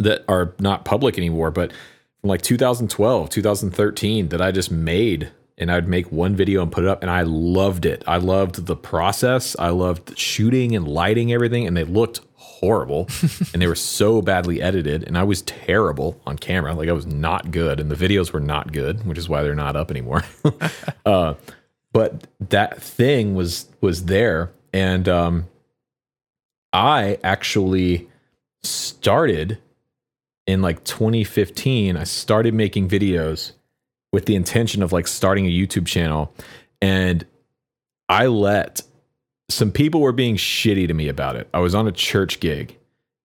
[0.00, 1.72] that are not public anymore, but
[2.20, 6.84] from like 2012, 2013 that I just made and I'd make one video and put
[6.84, 8.02] it up and I loved it.
[8.06, 9.54] I loved the process.
[9.58, 13.08] I loved shooting and lighting everything and they looked horrible
[13.52, 16.74] and they were so badly edited and I was terrible on camera.
[16.74, 19.54] Like I was not good and the videos were not good, which is why they're
[19.54, 20.24] not up anymore.
[21.06, 21.34] uh,
[21.92, 25.46] but that thing was was there and um
[26.72, 28.08] I actually
[28.62, 29.58] started
[30.50, 33.52] in like 2015 i started making videos
[34.12, 36.34] with the intention of like starting a youtube channel.
[36.82, 37.24] And
[38.08, 38.82] i let
[39.48, 41.48] some people were being shitty to me about it.
[41.52, 42.76] I was on a church gig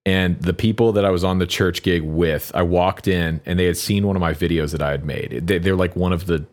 [0.06, 3.58] and the people that i was on the church gig with i walked in and
[3.58, 5.48] they had seen one of my videos that i had made.
[5.48, 6.46] They, they're like one of the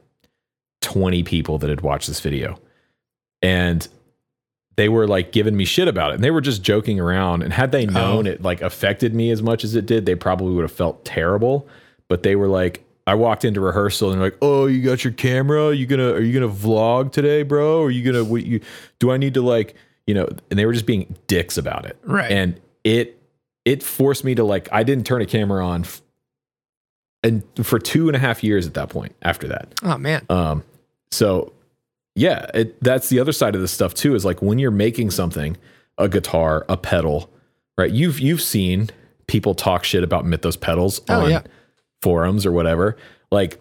[0.80, 2.58] 20 people that had watched this video.
[3.40, 3.86] And
[4.76, 6.14] they were like giving me shit about it.
[6.14, 7.42] And they were just joking around.
[7.42, 8.30] And had they known Oh.
[8.30, 11.68] it like affected me as much as it did they probably would have felt terrible.
[12.08, 15.12] But they were like i walked into rehearsal and they're like oh you got your
[15.12, 15.74] camera?
[15.74, 17.82] You gonna are you gonna vlog today bro?
[17.82, 18.60] Are you gonna what you
[19.00, 19.74] do i need to like
[20.06, 20.26] you know?
[20.50, 21.96] And they were just being dicks about it.
[22.04, 22.30] Right.
[22.30, 23.18] and it
[23.64, 26.00] it forced me to like i didn't turn a camera on f-
[27.24, 29.68] and for two and a half years at that point after that.
[29.82, 30.24] Oh man.
[30.28, 30.64] Um,
[31.10, 31.52] so
[32.14, 34.14] yeah, it, that's the other side of this stuff too.
[34.14, 35.56] Is like when you're making something,
[35.98, 37.30] a guitar, a pedal,
[37.78, 37.90] right?
[37.90, 38.90] You've you've seen
[39.26, 41.42] people talk shit about Mythos pedals Oh, on yeah.
[42.02, 42.96] forums or whatever.
[43.30, 43.60] Like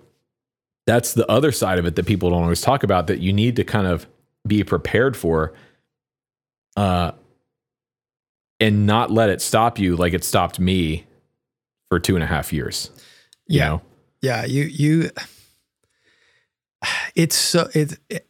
[0.88, 3.56] that's the other side of it that people don't always talk about that you need
[3.56, 4.06] to kind of
[4.46, 5.54] be prepared for,
[6.76, 7.12] uh,
[8.60, 11.06] and not let it stop you like it stopped me
[11.90, 12.90] for two and a half years.
[13.48, 13.68] You Yeah.
[13.70, 13.82] know?
[14.22, 15.10] Yeah, you you
[17.16, 18.28] it's so it, it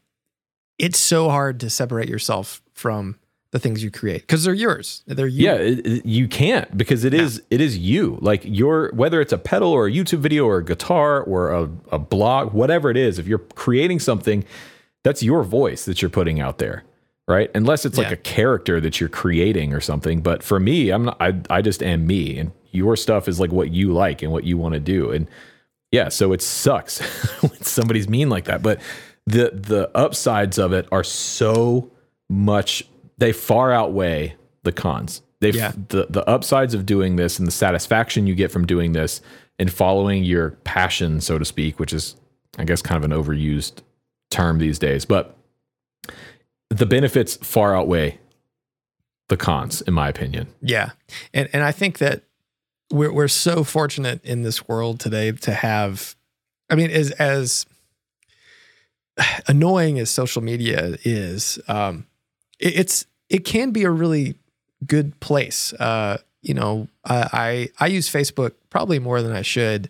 [0.82, 3.18] it's so hard to separate yourself from
[3.52, 5.04] the things you create because they're yours.
[5.08, 5.46] They're you.
[5.46, 8.18] Yeah, it, it- you can't because it is it is you.
[8.22, 11.70] Like your whether it's a pedal or a YouTube video or a guitar or a,
[11.92, 14.44] a blog, whatever it is, if you're creating something,
[15.04, 16.84] that's your voice that you're putting out there,
[17.28, 17.52] right?
[17.54, 20.22] Unless it's like a character that you're creating or something.
[20.22, 21.18] But for me, I'm not.
[21.20, 24.46] I I just am me, and your stuff is like what you like and what
[24.46, 25.28] you want to do, and
[25.92, 26.08] yeah.
[26.08, 27.00] So it sucks
[27.42, 28.80] when somebody's mean like that, but
[29.26, 31.91] the the upsides of it are so
[32.30, 32.84] much
[33.17, 35.22] they far outweigh the cons.
[35.39, 35.72] They Yeah.
[35.89, 39.22] the the upsides of doing this and the satisfaction you get from doing this
[39.59, 42.15] and following your passion, so to speak, which is
[42.57, 43.82] I guess kind of an overused
[44.30, 45.38] term these days, but
[46.69, 48.17] the benefits far outweigh
[49.30, 50.47] the cons, in my opinion.
[50.61, 50.91] Yeah.
[51.34, 52.24] And and I think that
[52.91, 56.15] we're we're so fortunate in this world today to have
[56.69, 57.65] I mean as as
[59.47, 62.05] annoying as social media is, um
[62.59, 64.36] it, it's it can be a really
[64.86, 65.74] good place.
[65.74, 69.89] Uh you know, I I, I use Facebook probably more than I should.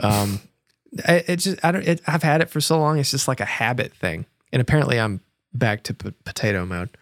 [0.00, 0.40] Um
[1.08, 3.40] I, it just I don't it, I've had it for so long it's just like
[3.40, 4.26] a habit thing.
[4.52, 5.20] And apparently I'm
[5.54, 6.90] back to p- potato mode.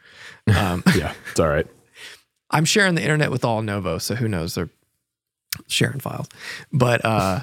[0.57, 1.67] Um, yeah, it's all right.
[2.51, 4.57] I'm sharing the internet with all Novo, so who knows?
[4.57, 4.71] They're
[5.69, 6.27] sharing files.
[6.73, 7.43] But uh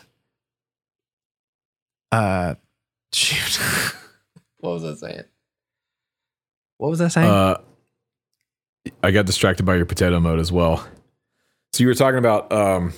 [2.11, 2.55] uh
[3.13, 3.59] shoot.
[4.59, 5.23] What was I saying?
[6.77, 7.29] What was I saying?
[7.29, 7.57] Uh,
[9.03, 10.85] I got distracted by your potato mode as well.
[11.73, 12.93] So you were talking about um,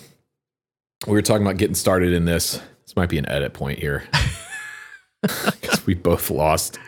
[1.08, 2.62] we were talking about getting started in this.
[2.86, 4.04] This might be an edit point here
[5.22, 6.80] because we both lost.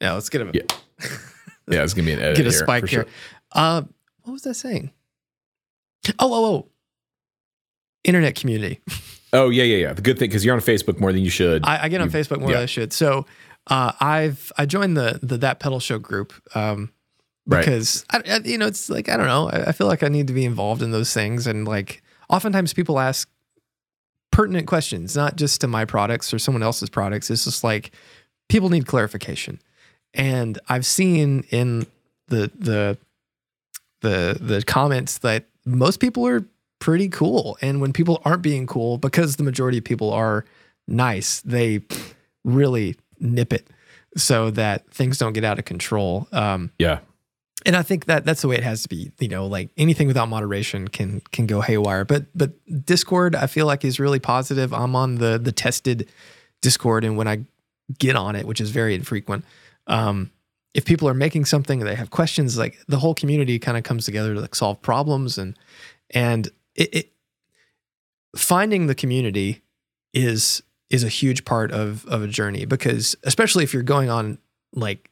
[0.00, 0.62] yeah, let's get a Yeah.
[1.68, 2.36] Yeah, it's gonna be an edit.
[2.36, 3.02] get a here, spike here.
[3.04, 3.12] sure.
[3.52, 3.82] Uh
[4.22, 4.92] what was I saying?
[6.18, 6.68] Oh, oh, oh.
[8.04, 8.80] Internet community.
[9.32, 9.92] Oh yeah, yeah, yeah.
[9.92, 11.64] The good thing because you're on Facebook more than you should.
[11.64, 12.56] I, I get on You- Facebook more yeah.
[12.56, 12.92] than I should.
[12.92, 13.26] So
[13.68, 16.90] uh, I've I joined the the That Pedal Show group um,
[17.46, 17.64] Right.
[17.64, 20.08] because I, I- you know it's like I don't know I, I feel like I
[20.08, 23.28] need to be involved in those things and like oftentimes people ask
[24.32, 27.30] pertinent questions not just to my products or someone else's products.
[27.30, 27.92] It's just like
[28.48, 29.60] people need clarification,
[30.14, 31.86] and I've seen in
[32.28, 32.98] the the
[34.00, 36.44] the the comments that most people are
[36.80, 37.56] pretty cool.
[37.62, 40.44] And when people aren't being cool because the majority of people are
[40.88, 41.82] nice they
[42.42, 43.68] really nip it
[44.16, 46.26] so that things don't get out of control.
[46.32, 46.98] Um yeah,
[47.64, 50.08] and i think that that's the way it has to be you know like anything
[50.08, 52.04] without moderation can can go haywire.
[52.04, 52.52] But but
[52.84, 54.74] discord i feel like is really positive.
[54.74, 56.08] I'm on the the tested
[56.60, 57.44] discord and when i
[57.98, 59.44] get on it which is very infrequent
[59.86, 60.30] um
[60.74, 64.04] if people are making something they have questions like the whole community kind of comes
[64.04, 65.58] together to like solve problems and
[66.10, 67.12] and it, it
[68.36, 69.62] finding the community
[70.12, 74.38] is is a huge part of of a journey because especially if you're going on
[74.72, 75.10] like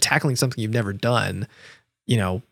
[0.00, 1.46] tackling something you've never done
[2.06, 2.42] you know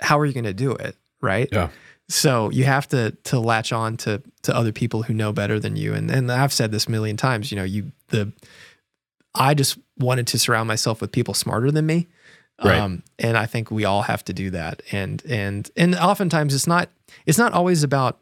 [0.00, 1.48] how are you going to do it right?
[1.52, 1.68] Yeah.
[2.08, 5.76] so you have to to latch on to to other people who know better than
[5.76, 5.94] you.
[5.94, 8.32] And and I've said this a million times you know you the
[9.34, 12.06] I just wanted to surround myself with people smarter than me
[12.64, 12.78] Right.
[12.78, 14.82] um, and I think we all have to do that.
[14.90, 16.88] And and and oftentimes it's not
[17.26, 18.18] it's not always about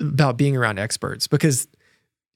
[0.00, 1.66] about being around experts because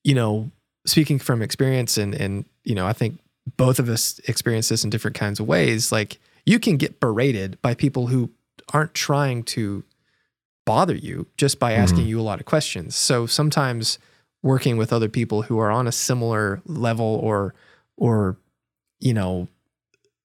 [0.03, 0.51] you know
[0.87, 3.21] speaking from experience and and you know I think
[3.57, 5.93] both of us experience this in different kinds of ways.
[5.93, 8.31] Like you can get berated by people who
[8.73, 9.85] aren't trying to
[10.65, 12.95] bother you just by asking you a lot of questions.
[12.95, 13.99] So sometimes
[14.43, 17.55] working with other people who are on a similar level or
[17.97, 18.37] or
[19.01, 19.49] you know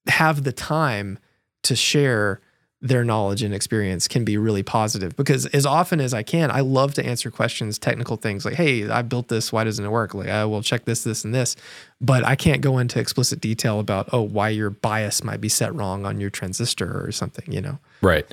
[0.08, 1.20] have the time
[1.64, 2.42] to share
[2.82, 6.60] their knowledge and experience can be really positive because as often as I can, I
[6.60, 9.52] love to answer questions, technical things like, Hey, I built this.
[9.52, 10.14] Why doesn't it work?
[10.14, 11.56] Like, oh, I will check this, this, and this,
[12.00, 15.74] but I can't go into explicit detail about, oh, why your bias might be set
[15.74, 17.80] wrong on your transistor or something, you know?
[18.02, 18.32] right.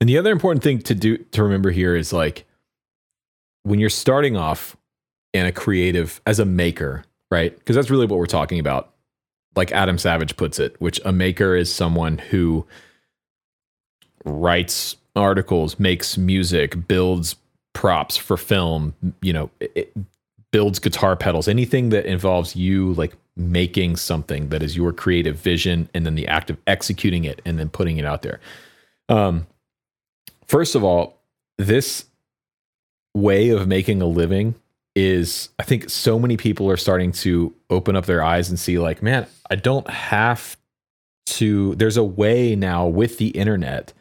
[0.00, 2.46] And the other important thing to do to remember here is like
[3.64, 4.76] when you're starting off
[5.34, 7.56] in a creative as a maker, right?
[7.56, 8.94] Because that's really what we're talking about.
[9.58, 12.64] Like Adam Savage puts it, which a maker is someone who
[14.24, 17.34] writes articles, makes music, builds
[17.72, 19.92] props for film, you know, it,
[20.52, 25.88] builds guitar pedals, anything that involves you like making something that is your creative vision
[25.92, 28.40] and then the act of executing it and then putting it out there.
[29.08, 29.46] Um,
[30.46, 31.18] first of all,
[31.56, 32.06] this
[33.12, 34.54] way of making a living
[34.98, 38.80] is I think so many people are starting to open up their eyes and see
[38.80, 40.56] like, man, I don't have
[41.26, 43.92] to there's a way now with the internet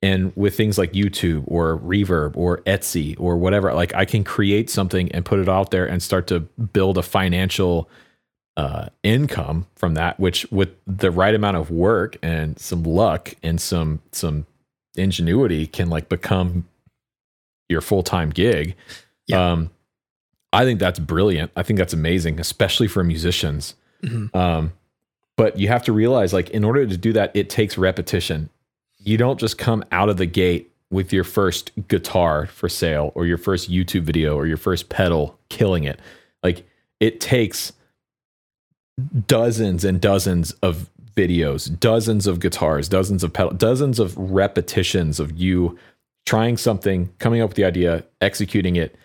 [0.00, 4.70] and with things like YouTube or Reverb or Etsy or whatever, like I can create
[4.70, 7.90] something and put it out there and start to build a financial
[8.56, 13.60] uh, income from that, which with the right amount of work and some luck and
[13.60, 14.46] some some
[14.94, 16.68] ingenuity can like become
[17.68, 18.76] your full time gig.
[19.26, 19.52] Yeah.
[19.52, 19.70] Um,
[20.54, 21.50] I think that's brilliant.
[21.56, 23.74] I think that's amazing, especially for musicians.
[24.02, 24.34] Mhm.
[24.34, 24.72] Um,
[25.36, 28.48] but you have to realize, like, in order to do that, it takes repetition.
[28.98, 33.26] You don't just come out of the gate with your first guitar for sale or
[33.26, 35.98] your first YouTube video or your first pedal killing it.
[36.42, 36.66] Like,
[37.00, 37.72] it takes
[39.26, 45.36] dozens and dozens of videos, dozens of guitars, dozens of pedal, dozens of repetitions of
[45.36, 45.76] you
[46.26, 48.96] trying something, coming up with the idea, executing it,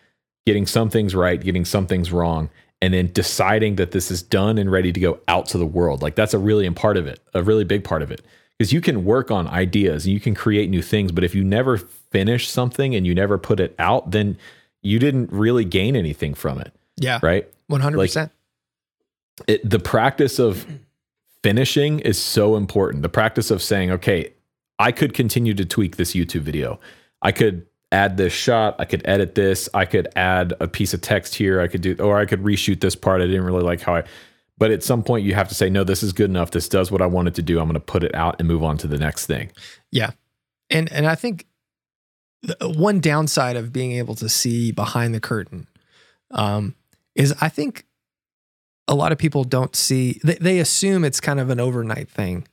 [0.50, 2.50] getting some things right, getting some things wrong,
[2.82, 6.02] and then deciding that this is done and ready to go out to the world.
[6.02, 8.22] Like that's a really important part of it, a really big part of it.
[8.58, 11.44] Because you can work on ideas and you can create new things, but if you
[11.44, 14.38] never finish something and you never put it out, then
[14.82, 17.20] you didn't really gain anything from it, Yeah.
[17.22, 17.48] right?
[17.70, 18.32] 100%.
[19.48, 20.66] it, the practice of
[21.44, 23.04] finishing is so important.
[23.04, 24.34] The practice of saying, okay,
[24.80, 26.80] I could continue to tweak this YouTube video.
[27.22, 28.76] I could add this shot.
[28.80, 29.68] I could edit this.
[29.74, 31.60] I could add a piece of text here.
[31.60, 33.22] I could do, or I could reshoot this part.
[33.22, 34.04] I didn't really like how I,
[34.58, 36.52] But at some point, you have to say, no, this is good enough.
[36.52, 37.60] This does what I wanted to do.
[37.60, 39.52] I'm going to put it out and move on to the next thing.
[39.92, 40.12] Yeah.
[40.70, 41.48] And and I think
[42.62, 45.68] one downside of being able to see behind the curtain
[46.32, 46.76] um,
[47.16, 47.86] is I think
[48.88, 52.48] a lot of people don't see they, they assume it's kind of an overnight thing.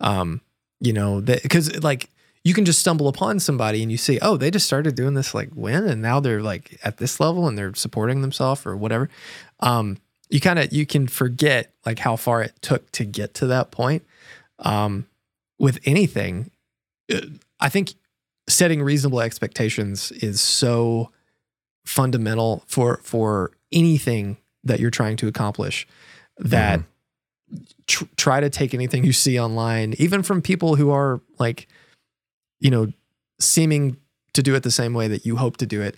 [0.00, 0.40] Um,
[0.80, 2.08] you know, because like
[2.42, 5.34] you can just stumble upon somebody and you see, oh, they just started doing this
[5.34, 9.10] like when, and now they're like at this level and they're supporting themselves or whatever.
[9.60, 9.98] Um,
[10.30, 13.70] you kind of you can forget like how far it took to get to that
[13.70, 14.04] point.
[14.60, 15.06] Um,
[15.58, 16.50] with anything,
[17.12, 17.20] uh,
[17.58, 17.94] I think
[18.48, 21.10] setting reasonable expectations is so
[21.84, 25.86] fundamental for for anything that you're trying to accomplish
[26.38, 27.62] that mm-hmm.
[27.86, 31.66] tr- try to take anything you see online even from people who are like
[32.60, 32.92] you know
[33.38, 33.96] seeming
[34.32, 35.96] to do it the same way that you hope to do it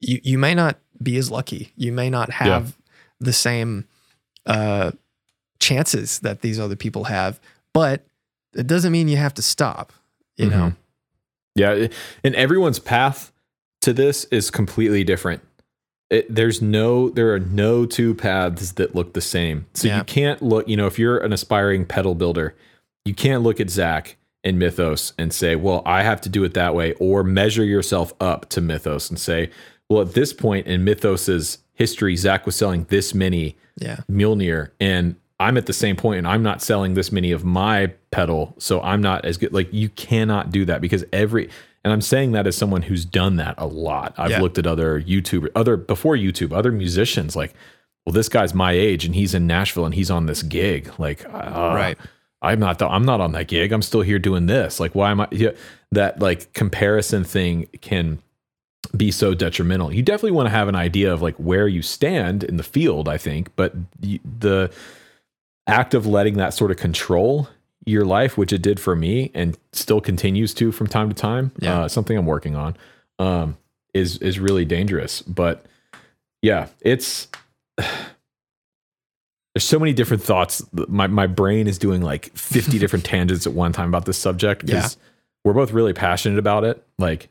[0.00, 2.72] you you may not be as lucky you may not have yeah.
[3.20, 3.86] the same
[4.46, 4.90] uh
[5.58, 7.40] chances that these other people have
[7.72, 8.06] but
[8.54, 9.92] it doesn't mean you have to stop
[10.36, 10.58] you mm-hmm.
[10.58, 10.72] know
[11.54, 11.86] yeah,
[12.24, 13.32] and everyone's path
[13.82, 15.42] to this is completely different.
[16.10, 19.66] It, there's no, there are no two paths that look the same.
[19.74, 19.98] So yeah.
[19.98, 22.54] you can't look, you know, if you're an aspiring pedal builder,
[23.04, 26.54] you can't look at Zach and Mythos and say, well, I have to do it
[26.54, 29.50] that way, or measure yourself up to Mythos and say,
[29.88, 33.98] well, at this point in Mythos's history, Zach was selling this many yeah.
[34.10, 37.92] Mjolnir, and I'm at the same point and I'm not selling this many of my
[38.10, 39.52] pedal, so I'm not as good.
[39.52, 41.50] Like you cannot do that because every
[41.82, 44.14] and I'm saying that as someone who's done that a lot.
[44.16, 44.40] I've yeah.
[44.40, 47.52] looked at other YouTube, other before YouTube, other musicians like,
[48.06, 50.92] well, this guy's my age and he's in Nashville and he's on this gig.
[50.98, 51.98] Like, uh, right.
[52.44, 52.78] I'm not.
[52.78, 53.72] The, I'm not on that gig.
[53.72, 54.78] I'm still here doing this.
[54.78, 55.28] Like, why am I?
[55.30, 55.50] Yeah,
[55.92, 58.20] that like comparison thing can
[58.96, 59.92] be so detrimental.
[59.92, 63.08] You definitely want to have an idea of like where you stand in the field.
[63.08, 64.72] I think, but the
[65.66, 67.48] act of letting that sort of control
[67.86, 71.52] your life, which it did for me and still continues to from time to time,
[71.58, 71.82] yeah.
[71.82, 72.76] uh, something I'm working on,
[73.18, 73.56] um,
[73.92, 75.22] is is really dangerous.
[75.22, 75.66] But
[76.42, 77.28] yeah, it's
[79.54, 80.62] there's so many different thoughts.
[80.72, 84.66] My my brain is doing like 50 different tangents at one time about this subject
[84.66, 85.02] because yeah.
[85.44, 86.84] we're both really passionate about it.
[86.98, 87.28] Like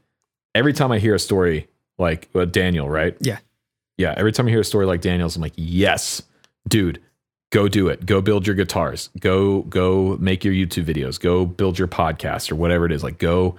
[0.55, 1.67] every time I hear a story
[1.97, 3.15] like uh, Daniel, right?
[3.19, 3.39] Yeah.
[3.97, 4.13] Yeah.
[4.17, 6.24] Every time I hear a story like Daniel's, I'm like, yes,
[6.67, 7.01] dude,
[7.53, 11.78] go do it go build your guitars go go make your youtube videos go build
[11.78, 13.55] your podcast or whatever it is like go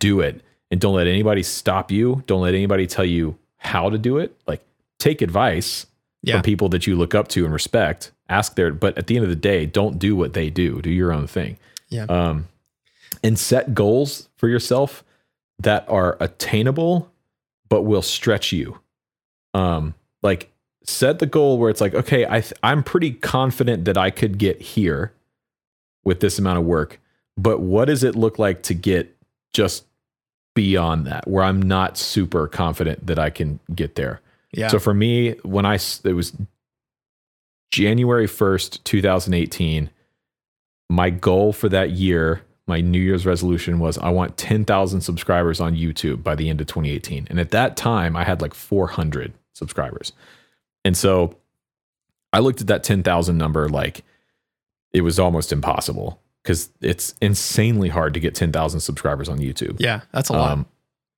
[0.00, 0.40] do it
[0.72, 4.36] and don't let anybody stop you don't let anybody tell you how to do it
[4.48, 4.60] like
[4.98, 5.86] take advice
[6.22, 6.34] yeah.
[6.34, 9.24] from people that you look up to and respect ask their but at the end
[9.24, 11.56] of the day don't do what they do do your own thing
[11.88, 12.48] yeah um
[13.22, 15.04] and set goals for yourself
[15.58, 17.10] that are attainable
[17.68, 18.78] but will stretch you
[19.54, 20.52] um like
[20.84, 24.38] set the goal where it's like, okay, I th- I'm pretty confident that I could
[24.38, 25.12] get here
[26.04, 27.00] with this amount of work,
[27.36, 29.16] but what does it look like to get
[29.52, 29.84] just
[30.54, 34.20] beyond that, where I'm not super confident that I can get there?
[34.52, 34.68] Yeah.
[34.68, 36.32] So for me, when I it was
[37.70, 39.90] January 1st, 2018,
[40.90, 45.74] my goal for that year, my New Year's resolution was I want 10,000 subscribers on
[45.74, 47.26] YouTube by the end of 2018.
[47.30, 50.12] And at that time, I had like 400 subscribers.
[50.84, 51.36] And so
[52.32, 54.04] I looked at that 10,000 number like
[54.92, 59.76] it was almost impossible because it's insanely hard to get 10,000 subscribers on YouTube.
[59.78, 60.52] Yeah, that's a lot.
[60.52, 60.66] Um,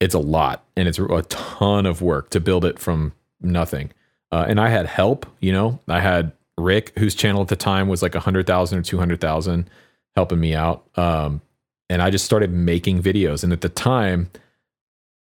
[0.00, 3.12] it's a lot and it's a ton of work to build it from
[3.44, 3.92] nothing.
[4.32, 7.88] Uh, and I had help, you know, I had Rick, whose channel at the time
[7.88, 9.70] was like 100,000 or 200,000
[10.16, 10.86] helping me out.
[10.96, 11.40] Um,
[11.88, 13.44] and I just started making videos.
[13.44, 14.30] And at the time,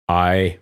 [0.08, 0.60] I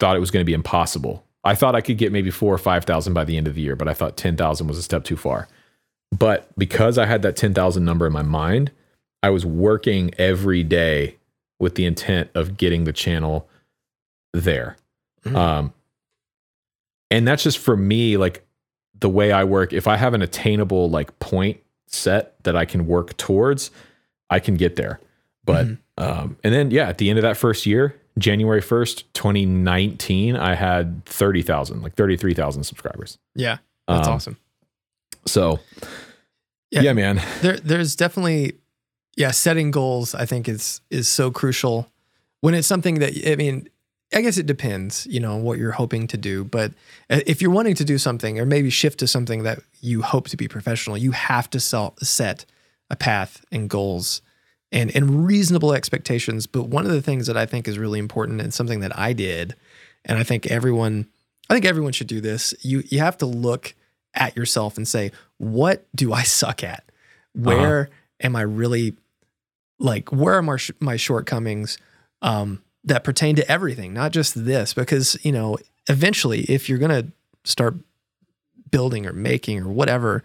[0.00, 2.58] thought it was going to be impossible I thought I could get maybe four or
[2.58, 5.16] 5,000 by the end of the year, but I thought 10,000 was a step too
[5.16, 5.48] far.
[6.16, 8.70] But because I had that 10,000 number in my mind,
[9.22, 11.16] I was working every day
[11.58, 13.48] with the intent of getting the channel
[14.34, 14.76] there.
[15.24, 15.36] Mm-hmm.
[15.36, 15.72] Um,
[17.10, 18.46] and that's just for me, like
[19.00, 19.72] the way I work.
[19.72, 23.70] If I have an attainable like point set that I can work towards,
[24.30, 25.00] I can get there.
[25.44, 26.04] But, mm-hmm.
[26.04, 30.54] um, and then, yeah, at the end of that first year, January 1st, 2019, I
[30.54, 33.18] had 30,000, like 33,000 subscribers.
[33.34, 33.58] Yeah.
[33.86, 34.36] That's um, awesome.
[35.26, 35.60] So,
[36.70, 37.22] yeah, yeah, man.
[37.40, 38.58] There, there's definitely,
[39.16, 41.90] yeah, setting goals, I think is, is so crucial
[42.40, 43.68] when it's something that, I mean,
[44.12, 46.44] I guess it depends, you know, what you're hoping to do.
[46.44, 46.72] But
[47.10, 50.28] uh, if you're wanting to do something or maybe shift to something that you hope
[50.28, 52.44] to be professional, you have to set
[52.90, 54.22] a path and goals
[54.72, 56.46] and and reasonable expectations.
[56.46, 59.12] But one of the things that I think is really important and something that I
[59.12, 59.54] did,
[60.04, 61.06] and I think everyone,
[61.50, 62.54] I think everyone should do this.
[62.62, 63.74] You you have to look
[64.14, 66.84] at yourself and say, what do I suck at?
[67.34, 67.90] Where
[68.20, 68.96] am I really
[69.78, 71.78] like, where are my, sh- my shortcomings
[72.20, 74.74] um, that pertain to everything, not just this?
[74.74, 75.58] Because, you know,
[75.88, 77.12] eventually, if you're going to
[77.44, 77.76] start
[78.70, 80.22] building or making or whatever,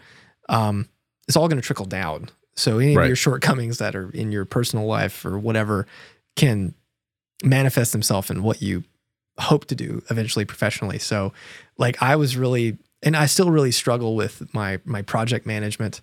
[0.49, 0.87] um,
[1.27, 2.29] it's all going to trickle down.
[2.55, 3.03] So any Right.
[3.03, 5.87] of your shortcomings that are in your personal life or whatever
[6.35, 6.73] can
[7.43, 8.83] manifest themselves in what you
[9.39, 10.99] hope to do eventually professionally.
[10.99, 11.33] So
[11.77, 16.01] like I was really and I still really struggle with my my project management.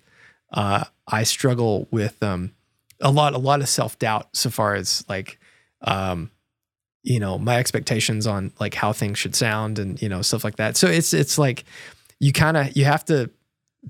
[0.51, 2.51] Uh I struggle with um
[2.99, 5.39] a lot a lot of self-doubt so far as like
[5.81, 6.29] um
[7.03, 10.57] you know my expectations on like how things should sound and you know stuff like
[10.57, 10.77] that.
[10.77, 11.65] So it's it's like
[12.19, 13.29] you kind of you have to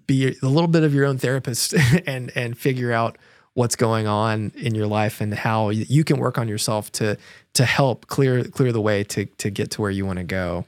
[0.07, 1.74] be a little bit of your own therapist
[2.05, 3.18] and and figure out
[3.53, 7.18] what's going on in your life and how you can work on yourself to
[7.53, 10.66] to help clear clear the way to to get to where you want to go.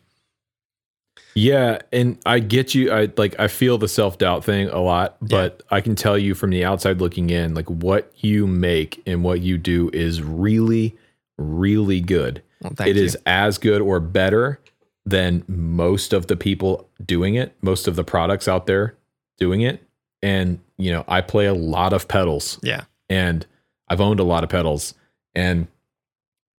[1.35, 2.91] Yeah, and I get you.
[2.91, 6.35] I like I feel the self doubt thing a lot, but I can tell you
[6.35, 10.95] from the outside looking in, like what you make and what you do is really,
[11.37, 12.41] really good.
[12.61, 13.03] Well, It you.
[13.03, 14.59] is as good or better
[15.05, 18.95] than most of the people doing it, most of the products out there
[19.37, 19.83] doing it.
[20.21, 22.85] And you know, I play a lot of pedals yeah.
[23.09, 23.45] and
[23.89, 24.93] I've owned a lot of pedals
[25.35, 25.67] and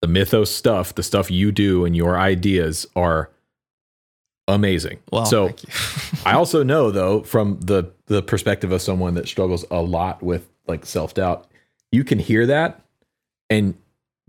[0.02, 3.30] the mythos stuff, the stuff you do and your ideas are
[4.48, 5.00] amazing.
[5.12, 5.70] Well, so thank you.
[6.26, 10.50] I also know though from the the perspective of someone that struggles a lot with
[10.68, 11.48] like self-doubt,
[11.92, 12.82] you can hear that
[13.50, 13.76] and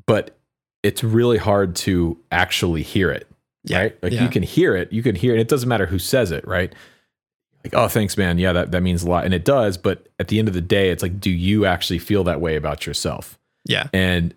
[0.07, 0.37] but
[0.83, 3.29] it's really hard to actually hear it.
[3.65, 3.99] Yeah, Right?
[4.03, 4.23] Like yeah.
[4.23, 5.37] you can hear it, you can hear it.
[5.37, 6.75] And it doesn't matter who says it, right?
[7.65, 8.37] Like, oh, thanks, man.
[8.37, 9.25] Yeah, that, that means a lot.
[9.25, 11.99] And it does, but at the end of the day, it's like, do you actually
[11.99, 13.39] feel that way about yourself?
[13.65, 13.89] yeah.
[13.93, 14.35] And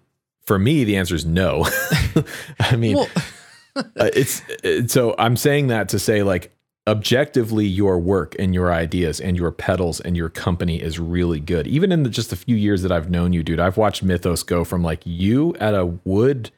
[0.48, 1.68] for me, the answer is no.
[2.60, 3.10] I mean, Well,
[3.76, 6.56] uh, it's it, so I'm saying that to say like
[6.88, 11.68] objectively your work and your ideas and your pedals and your company is really good.
[11.68, 14.44] Even in the, just the few years that I've known you, dude, I've watched Mythos
[14.44, 16.50] go from like you at a wood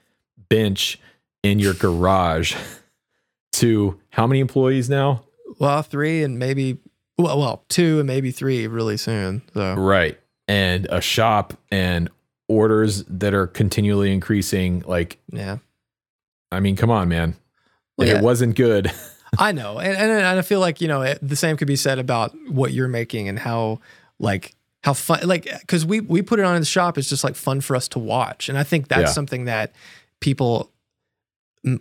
[0.48, 1.00] bench
[1.42, 2.56] in your garage
[3.54, 5.24] to how many employees now?
[5.58, 6.78] well, three and maybe
[7.18, 9.42] well, well, two and maybe three really soon.
[9.54, 10.20] So Right.
[10.48, 12.10] And a shop and
[12.48, 14.84] orders that are continually increasing.
[14.88, 15.58] Like, yeah,
[16.52, 17.36] I mean, come on, man.
[17.98, 18.18] Well, yeah.
[18.18, 18.92] it wasn't good,
[19.38, 21.76] I know, and, and and I feel like you know it, the same could be
[21.76, 23.80] said about what you're making and how
[24.20, 26.98] like how fun like because we we put it on in the shop.
[26.98, 29.08] It's just like fun for us to watch, and I think that's Yeah.
[29.12, 29.72] something that
[30.20, 30.72] people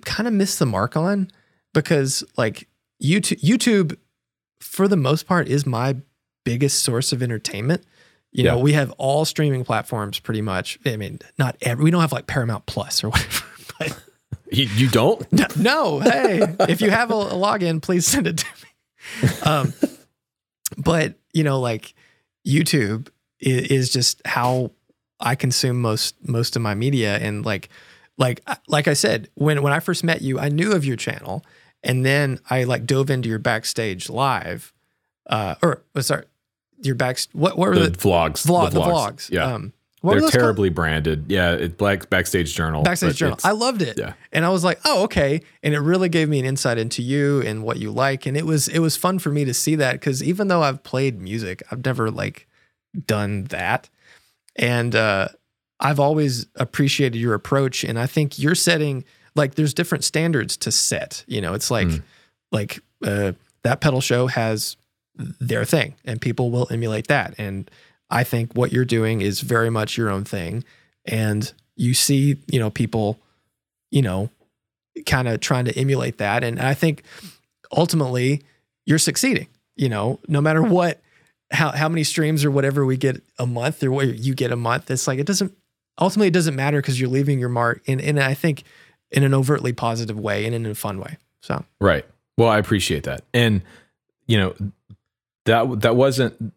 [0.04, 1.30] kind of miss the mark on
[1.72, 2.68] because like
[3.02, 3.96] YouTube YouTube
[4.60, 5.96] for the most part is my
[6.44, 7.84] biggest source of entertainment.
[8.32, 8.62] You know, Yeah.
[8.62, 10.78] we have all streaming platforms pretty much.
[10.84, 11.84] I mean, not every.
[11.84, 13.44] We don't have like Paramount Plus or whatever,
[14.50, 15.30] you, you don't?
[15.32, 19.28] no, no, hey, if you have a, a login, please send it to me.
[19.44, 19.72] Um,
[20.76, 21.94] but you know, like
[22.46, 23.08] YouTube
[23.40, 24.72] is, is just how
[25.20, 27.68] I consume most most of my media, and like,
[28.16, 31.44] like, like I said, when when I first met you, I knew of your channel,
[31.82, 34.72] and then I like dove into your backstage live,
[35.28, 36.24] uh, or uh, sorry,
[36.82, 37.18] your back.
[37.32, 38.46] What what were The the, vlogs.
[38.46, 39.30] vlog the vlogs?
[39.30, 39.44] Yeah.
[39.54, 40.40] um, what They're those called?
[40.42, 41.24] terribly branded.
[41.28, 42.82] Yeah, it black backstage journal.
[42.82, 43.38] Backstage Journal.
[43.42, 43.98] I loved it.
[43.98, 44.12] yeah.
[44.32, 45.40] And I was like, oh, okay.
[45.62, 48.24] And it really gave me an insight into you and what you like.
[48.26, 50.82] And it was it was fun for me to see that because even though I've
[50.84, 52.46] played music, I've never like
[53.06, 53.88] done that.
[54.56, 55.28] And uh
[55.80, 57.84] I've always appreciated your approach.
[57.84, 59.04] And I think you're setting
[59.36, 61.24] like there's different standards to set.
[61.26, 62.02] You know, it's like Mm.
[62.52, 63.32] like uh
[63.62, 64.76] that pedal show has
[65.40, 67.34] their thing and people will emulate that.
[67.38, 67.68] And
[68.10, 70.64] I think what you're doing is very much your own thing.
[71.04, 73.18] And you see, you know, people,
[73.90, 74.30] you know,
[75.06, 76.42] kind of trying to emulate that.
[76.42, 77.02] And I think
[77.70, 78.42] ultimately
[78.86, 81.00] you're succeeding, you know, no matter what,
[81.50, 84.56] how, how many streams or whatever we get a month or what you get a
[84.56, 84.90] month.
[84.90, 85.56] It's like, it doesn't,
[86.00, 88.64] ultimately it doesn't matter because you're leaving your mark And, in, I think
[89.10, 91.16] in an overtly positive way and in a fun way.
[91.40, 92.04] So Right.
[92.36, 93.24] Well, I appreciate that.
[93.32, 93.62] And
[94.26, 94.54] you know,
[95.46, 96.52] that that wasn't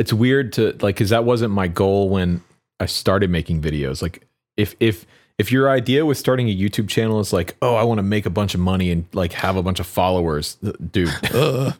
[0.00, 2.42] it's weird to like cuz that wasn't my goal when
[2.80, 4.02] I started making videos.
[4.02, 4.26] Like
[4.56, 5.06] if if
[5.38, 8.26] if your idea with starting a YouTube channel is like, "Oh, I want to make
[8.26, 10.56] a bunch of money and like have a bunch of followers."
[10.92, 11.10] Dude,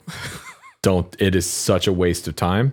[0.83, 2.73] don't it is such a waste of time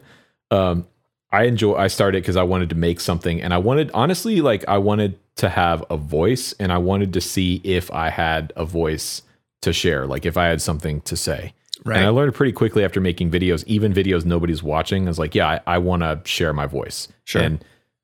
[0.51, 0.87] um
[1.31, 4.63] i enjoy i started because i wanted to make something and i wanted honestly like
[4.67, 8.65] i wanted to have a voice and i wanted to see if i had a
[8.65, 9.23] voice
[9.61, 11.53] to share like if i had something to say
[11.87, 11.97] right.
[11.97, 15.33] and i learned pretty quickly after making videos even videos nobody's watching i was like
[15.33, 17.41] yeah i, I want to share my voice Sure.
[17.41, 17.63] and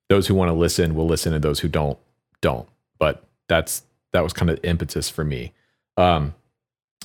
[0.09, 1.97] those who want to listen will listen and those who don't
[2.41, 2.67] don't
[2.99, 5.53] but that's that was kind of the impetus for me
[5.97, 6.33] um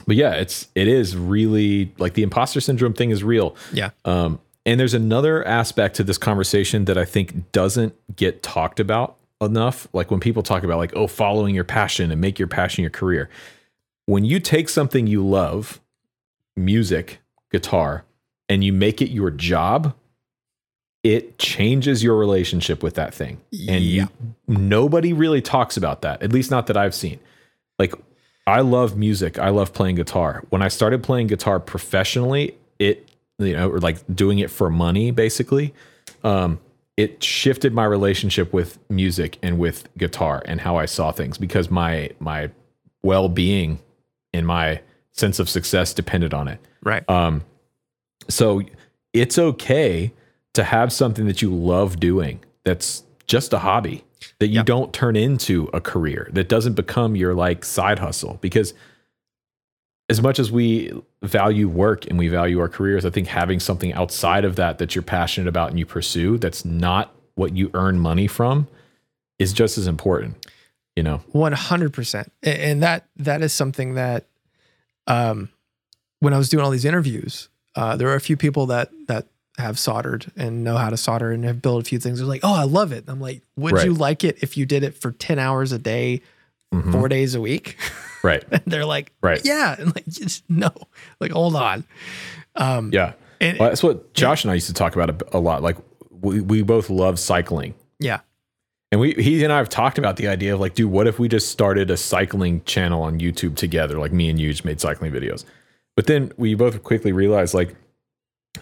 [0.06, 3.56] but yeah, it's it is really like the imposter syndrome thing is real.
[3.72, 3.90] Yeah.
[4.04, 9.16] Um, and there's another aspect to this conversation that I think doesn't get talked about
[9.40, 9.88] enough.
[9.92, 12.92] Like when people talk about like, oh, following your passion and make your passion your
[12.92, 13.28] career.
[14.06, 15.80] When you take something you love,
[16.58, 18.04] music, guitar,
[18.48, 19.94] and you make it your job,
[21.04, 23.40] it changes your relationship with that thing.
[23.68, 24.06] And Yeah.
[24.46, 27.18] nobody really talks about that, at least not that I've seen.
[27.78, 27.94] Like,
[28.46, 29.38] I love music.
[29.38, 30.42] I love playing guitar.
[30.50, 35.10] When I started playing guitar professionally, it, you know, or like doing it for money,
[35.10, 35.74] basically,
[36.24, 36.58] um,
[36.96, 41.70] it shifted my relationship with music and with guitar and how I saw things because
[41.70, 42.50] my my
[43.02, 43.78] well being
[44.32, 44.80] and my
[45.18, 46.60] sense of success depended on it.
[46.82, 47.08] Right.
[47.08, 47.44] Um,
[48.28, 48.62] so
[49.12, 50.12] it's okay
[50.54, 54.04] to have something that you love doing that's just a hobby
[54.40, 54.62] that you Yeah.
[54.64, 58.74] don't turn into a career that doesn't become your like side hustle because
[60.10, 60.90] as much as we
[61.22, 64.94] value work and we value our careers i think having something outside of that that
[64.94, 68.66] you're passionate about and you pursue that's not what you earn money from
[69.38, 70.46] is just as important
[70.96, 74.26] you know One hundred percent, and that that is something that,
[75.08, 75.48] um,
[76.20, 79.26] when I was doing all these interviews, uh, there were a few people that that
[79.56, 82.18] have soldered and know how to solder and have built a few things.
[82.20, 83.86] They're like, "Oh, I love it." I'm like, "Would Right.
[83.86, 86.22] you like it if you did it for ten hours a day,
[86.72, 86.92] Mhm.
[86.92, 87.76] four days a week?"
[88.22, 89.40] right and they're like, Right.
[89.44, 90.04] yeah," and like,
[90.48, 90.70] no,
[91.20, 91.84] like, hold on,
[92.56, 95.40] um, yeah and, well, that's what josh and i used to talk about a, a
[95.40, 95.76] lot like
[96.10, 98.20] we, we both love cycling yeah,
[98.90, 101.18] And we he and I have talked about the idea of like, dude, what if
[101.18, 103.98] we just started a cycling channel on YouTube together?
[103.98, 105.44] Like me and you just made cycling videos.
[105.94, 107.74] But then we both quickly realized like,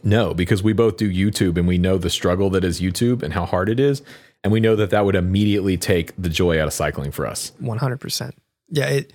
[0.03, 3.35] no, because we both do YouTube and we know the struggle that is YouTube and
[3.35, 4.03] how hard it is.
[4.43, 7.53] And we know that that would immediately take the joy out of cycling for us.
[7.59, 8.35] One hundred percent.
[8.69, 9.13] Yeah, it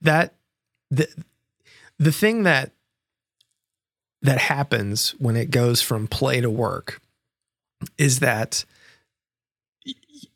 [0.00, 0.34] that
[0.90, 1.08] the
[1.98, 2.72] the thing that
[4.22, 7.00] that happens when it goes from play to work
[7.98, 8.64] is that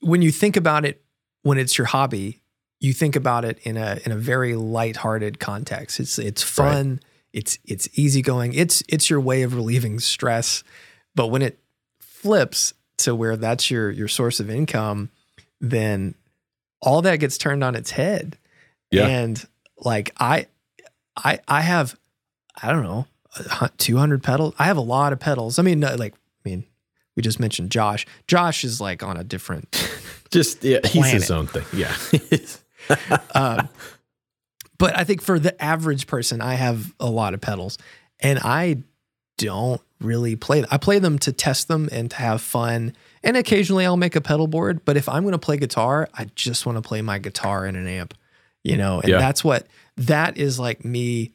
[0.00, 1.02] when you think about it
[1.42, 2.42] when it's your hobby,
[2.80, 6.00] you think about it in a in a very lighthearted context.
[6.00, 7.00] It's it's fun,
[7.32, 10.64] it's it's easygoing, it's it's your way of relieving stress.
[11.14, 11.58] But when it
[12.00, 15.10] flips to where that's your your source of income,
[15.60, 16.14] then
[16.82, 18.38] all that gets turned on its head.
[18.90, 19.06] Yeah.
[19.06, 19.46] And
[19.78, 20.46] like I
[21.16, 21.96] I I have
[22.60, 23.06] I don't know,
[23.78, 24.54] 200 pedals.
[24.58, 25.58] I have a lot of pedals.
[25.58, 26.14] I mean like
[27.16, 28.06] we just mentioned Josh.
[28.28, 29.74] Josh is like on a different
[30.30, 31.64] Just yeah, he's his own thing.
[31.72, 31.94] Yeah.
[33.34, 33.68] um,
[34.78, 37.78] but I think for the average person, I have a lot of pedals,
[38.20, 38.78] and I
[39.38, 40.60] don't really play.
[40.60, 40.68] Them.
[40.70, 44.20] I play them to test them and to have fun, and occasionally I'll make a
[44.20, 44.84] pedal board.
[44.84, 47.76] But if I'm going to play guitar, I just want to play my guitar in
[47.76, 48.12] an amp,
[48.64, 49.00] you know.
[49.00, 49.18] And Yeah.
[49.18, 51.32] that's what that is like me,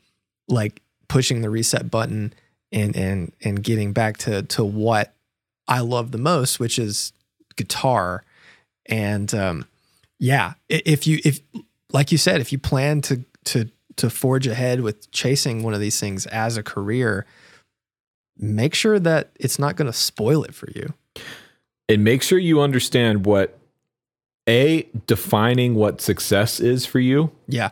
[0.48, 2.34] like pushing the reset button
[2.74, 5.14] and and and getting back to to what
[5.72, 7.14] I love the most, which is
[7.56, 8.24] guitar.
[8.88, 9.66] And um,
[10.20, 11.40] yeah, if you if
[11.94, 15.80] like you said, if you plan to to to forge ahead with chasing one of
[15.80, 17.26] these things as a career,
[18.38, 20.94] make sure that it's not going to spoil it for you.
[21.88, 23.58] and make sure you understand what
[24.50, 27.72] a defining what success is for you Yeah,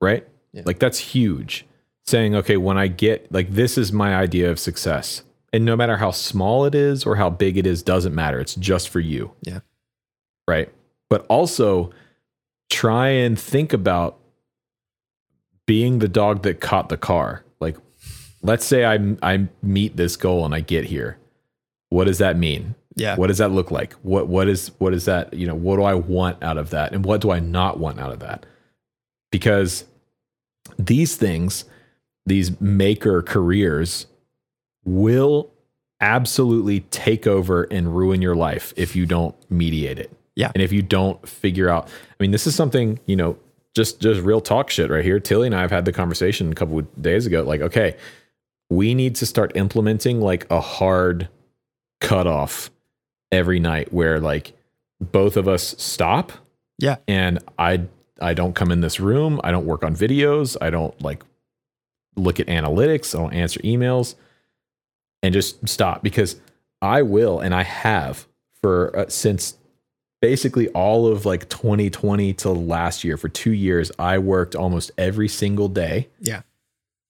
[0.00, 0.26] right?
[0.52, 0.62] Yeah.
[0.66, 1.64] Like that's huge.
[2.06, 5.22] Saying, okay, when I get like this is my idea of success.
[5.52, 8.38] And no matter how small it is or how big it is, doesn't matter.
[8.38, 9.32] It's just for you.
[9.42, 9.60] Yeah.
[10.46, 10.70] Right.
[11.08, 11.90] But also
[12.70, 14.18] try and think about
[15.66, 17.44] being the dog that caught the car.
[17.60, 17.76] Like,
[18.42, 21.18] let's say I I meet this goal and I get here.
[21.90, 22.74] What does that mean?
[22.94, 23.92] yeah, What does that look like?
[24.02, 25.32] What what is what is that?
[25.32, 26.92] You know, what do I want out of that?
[26.92, 28.44] And what do I not want out of that?
[29.30, 29.84] Because
[30.78, 31.64] these things,
[32.26, 34.06] these maker careers
[34.96, 35.50] will
[36.00, 40.12] absolutely take over and ruin your life if you don't mediate it.
[40.36, 40.52] Yeah.
[40.54, 43.36] And if you don't figure out, I mean, this is something, you know,
[43.74, 45.20] just just real talk shit right here.
[45.20, 47.42] Tilly and I have had the conversation a couple of days ago.
[47.42, 47.96] Like, okay,
[48.70, 51.28] we need to start implementing like a hard
[52.00, 52.70] cutoff
[53.32, 54.52] every night where like
[55.00, 56.32] both of us stop.
[56.78, 56.96] Yeah.
[57.06, 57.82] And I
[58.20, 59.40] I don't come in this room.
[59.42, 60.56] I don't work on videos.
[60.60, 61.22] I don't like
[62.16, 63.14] look at analytics.
[63.14, 64.14] I don't answer emails
[65.22, 66.36] and just stop because
[66.80, 68.26] I will and I have
[68.60, 69.56] for uh, since
[70.20, 75.28] basically all of like 2020 to last year for 2 years I worked almost every
[75.28, 76.42] single day yeah,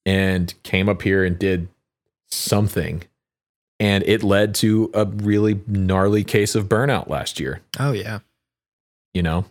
[0.05, 1.69] and came up here and did
[2.31, 3.03] something
[3.81, 8.19] and it led to a really gnarly case of burnout last year oh yeah,
[9.15, 9.45] you know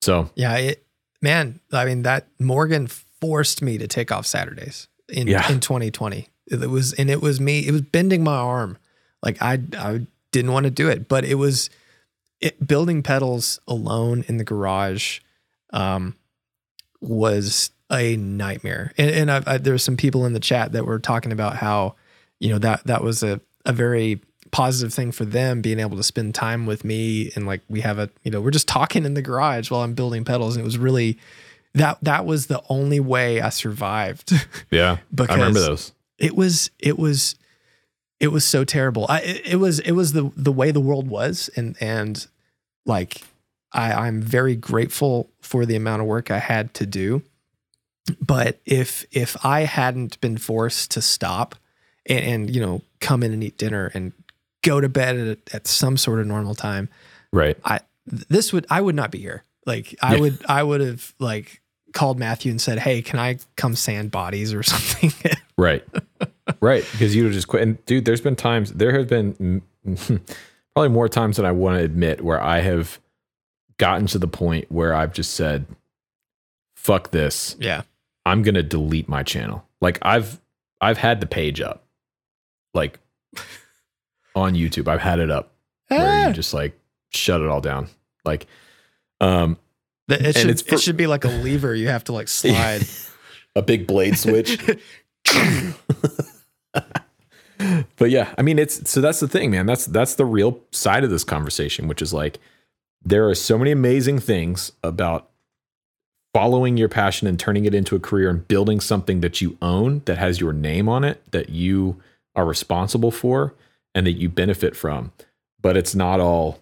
[0.00, 0.56] so yeah.
[0.56, 0.86] It
[1.20, 5.50] man, I mean that Morgan forced me to take off Saturdays in Yeah.
[5.50, 6.28] in 2020.
[6.50, 7.66] It was and it was me.
[7.66, 8.78] It was bending my arm.
[9.22, 11.70] Like I I didn't want to do it, but it was
[12.40, 15.20] it, building pedals alone in the garage
[15.72, 16.16] um,
[17.00, 18.92] was a nightmare.
[18.98, 21.94] And, and I, there were some people in the chat that were talking about how
[22.38, 24.20] you know that that was a a very
[24.50, 27.98] positive thing for them being able to spend time with me and like we have
[27.98, 30.64] a you know we're just talking in the garage while I'm building pedals and it
[30.64, 31.18] was really
[31.74, 34.32] that that was the only way I survived
[34.70, 34.98] Yeah.
[35.14, 35.92] because I remember those.
[36.18, 37.34] It was it was
[38.20, 39.06] it was so terrible.
[39.08, 42.26] I it, it was it was the the way the world was and and
[42.86, 43.22] like
[43.72, 47.22] I I'm very grateful for the amount of work I had to do.
[48.24, 51.54] But if if I hadn't been forced to stop
[52.06, 54.12] and, and you know come in and eat dinner and
[54.64, 56.88] go to bed at, at some sort of normal time,
[57.32, 57.56] Right.
[57.64, 59.44] I this would I would not be here.
[59.66, 60.20] Like I Yeah.
[60.20, 61.60] would I would have like
[61.92, 65.12] called Matthew and said, "Hey, can I come sand bodies or something?"
[65.58, 65.84] Right.
[66.60, 66.84] Right.
[66.92, 67.62] Because you would just quit.
[67.62, 69.62] And dude, there's been times, there have been
[70.74, 72.98] probably more times than I want to admit where I have
[73.78, 75.66] gotten to the point where I've just said,
[76.76, 77.56] fuck this.
[77.58, 77.82] yeah.
[78.26, 79.64] I'm going to delete my channel.
[79.80, 80.40] Like I've,
[80.80, 81.84] I've had the page up
[82.74, 82.98] like
[84.34, 84.86] on YouTube.
[84.88, 85.52] I've had it up
[85.88, 86.28] where Ah.
[86.28, 86.78] you just like
[87.10, 87.88] shut it all down.
[88.24, 88.46] Like,
[89.20, 89.56] um,
[90.08, 92.82] It should for- it should be like a lever you have to like slide.
[93.56, 94.58] a big blade switch.
[97.96, 99.66] but yeah, I mean it's so that's the thing, man.
[99.66, 102.38] That's that's the real side of this conversation, which is like
[103.04, 105.28] there are so many amazing things about
[106.34, 110.02] following your passion and turning it into a career and building something that you own
[110.04, 112.00] that has your name on it that you
[112.36, 113.54] are responsible for
[113.94, 115.10] and that you benefit from.
[115.60, 116.60] But it's not all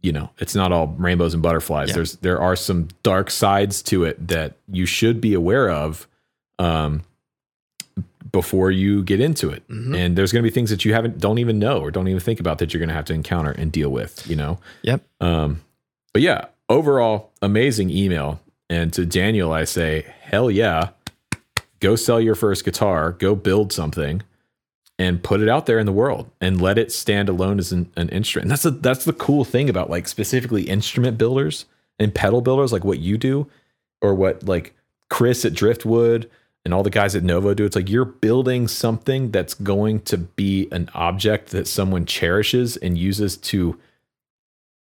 [0.00, 1.90] you know, it's not all rainbows and butterflies.
[1.90, 1.96] Yeah.
[1.96, 6.08] There's there are some dark sides to it that you should be aware of
[6.58, 7.02] um
[8.32, 9.66] before you get into it.
[9.68, 9.96] Mhm.
[9.96, 12.20] And there's going to be things that you haven't don't even know or don't even
[12.20, 14.58] think about that you're going to have to encounter and deal with, you know.
[14.82, 15.02] Yep.
[15.20, 15.60] Um
[16.12, 20.88] but yeah, overall amazing email and to Daniel I say, hell yeah.
[21.80, 24.22] Go sell your first guitar, go build something
[24.98, 27.90] and put it out there in the world and let it stand alone as an,
[27.96, 28.44] an instrument.
[28.44, 31.66] And that's the that's the cool thing about like specifically instrument builders
[31.98, 33.48] and pedal builders like what you do
[34.00, 34.74] or what like
[35.10, 36.30] Chris at Driftwood
[36.64, 37.64] and all the guys at Novo do.
[37.64, 42.96] It's like you're building something that's going to be an object that someone cherishes and
[42.96, 43.78] uses to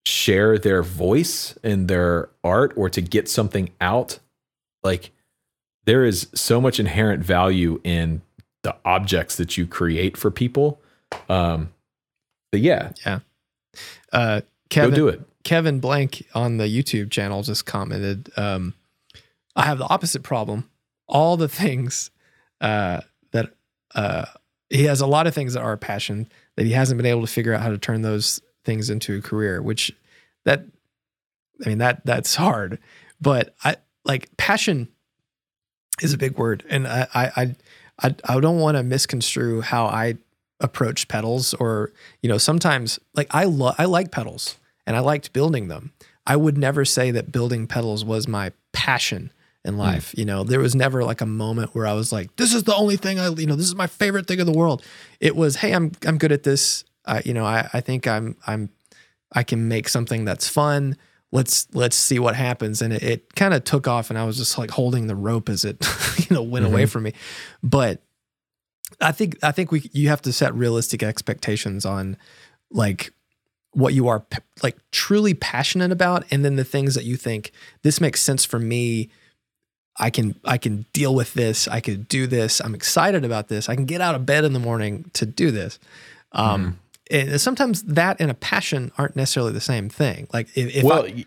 [0.05, 4.19] share their voice and their art or to get something out.
[4.83, 5.11] Like
[5.85, 8.21] there is so much inherent value in
[8.63, 10.81] the objects that you create for people.
[11.29, 11.71] Um,
[12.51, 12.91] but yeah.
[13.05, 13.19] yeah,
[14.11, 15.21] Uh, Kevin go do it.
[15.43, 18.73] Kevin Blank on the YouTube channel just commented, um,
[19.55, 20.68] I have the opposite problem.
[21.09, 22.11] All the things
[22.61, 23.01] uh,
[23.31, 23.49] that
[23.95, 24.25] uh,
[24.69, 27.21] he has a lot of things that are a passion that he hasn't been able
[27.21, 29.91] to figure out how to turn those things into a career, which
[30.45, 30.65] that
[31.65, 32.79] I mean that that's hard.
[33.19, 34.89] But I like passion
[36.01, 36.63] is a big word.
[36.69, 37.55] And I I
[38.01, 40.15] I I, don't want to misconstrue how I
[40.61, 41.91] approach pedals or
[42.21, 45.93] you know sometimes like I love I like pedals and I liked building them.
[46.25, 49.31] I would never say that building pedals was my passion
[49.65, 49.79] in hmm.
[49.79, 50.13] life.
[50.17, 52.75] You know, there was never like a moment where I was like, this is the
[52.75, 54.83] only thing I, you know, this is my favorite thing in the world.
[55.19, 56.83] It was, hey, I'm I'm good at this.
[57.05, 58.69] I, you know, I I think I'm I'm
[59.33, 60.97] I can make something that's fun.
[61.31, 62.81] Let's let's see what happens.
[62.81, 65.49] And it, it kind of took off, and I was just like holding the rope
[65.49, 65.85] as it,
[66.29, 66.89] you know, went away mm-hmm.
[66.89, 67.13] from me.
[67.61, 68.01] But
[68.99, 72.17] I think I think we you have to set realistic expectations on
[72.71, 73.13] like
[73.71, 74.25] what you are
[74.63, 77.51] like truly passionate about and then the things that you think
[77.83, 79.09] this makes sense for me
[79.99, 83.69] I can I can deal with this I could do this I'm excited about this
[83.69, 85.79] I can get out of bed in the morning to do this
[86.31, 86.79] um
[87.11, 91.05] and sometimes that and a passion aren't necessarily the same thing like if, if well,
[91.05, 91.25] I,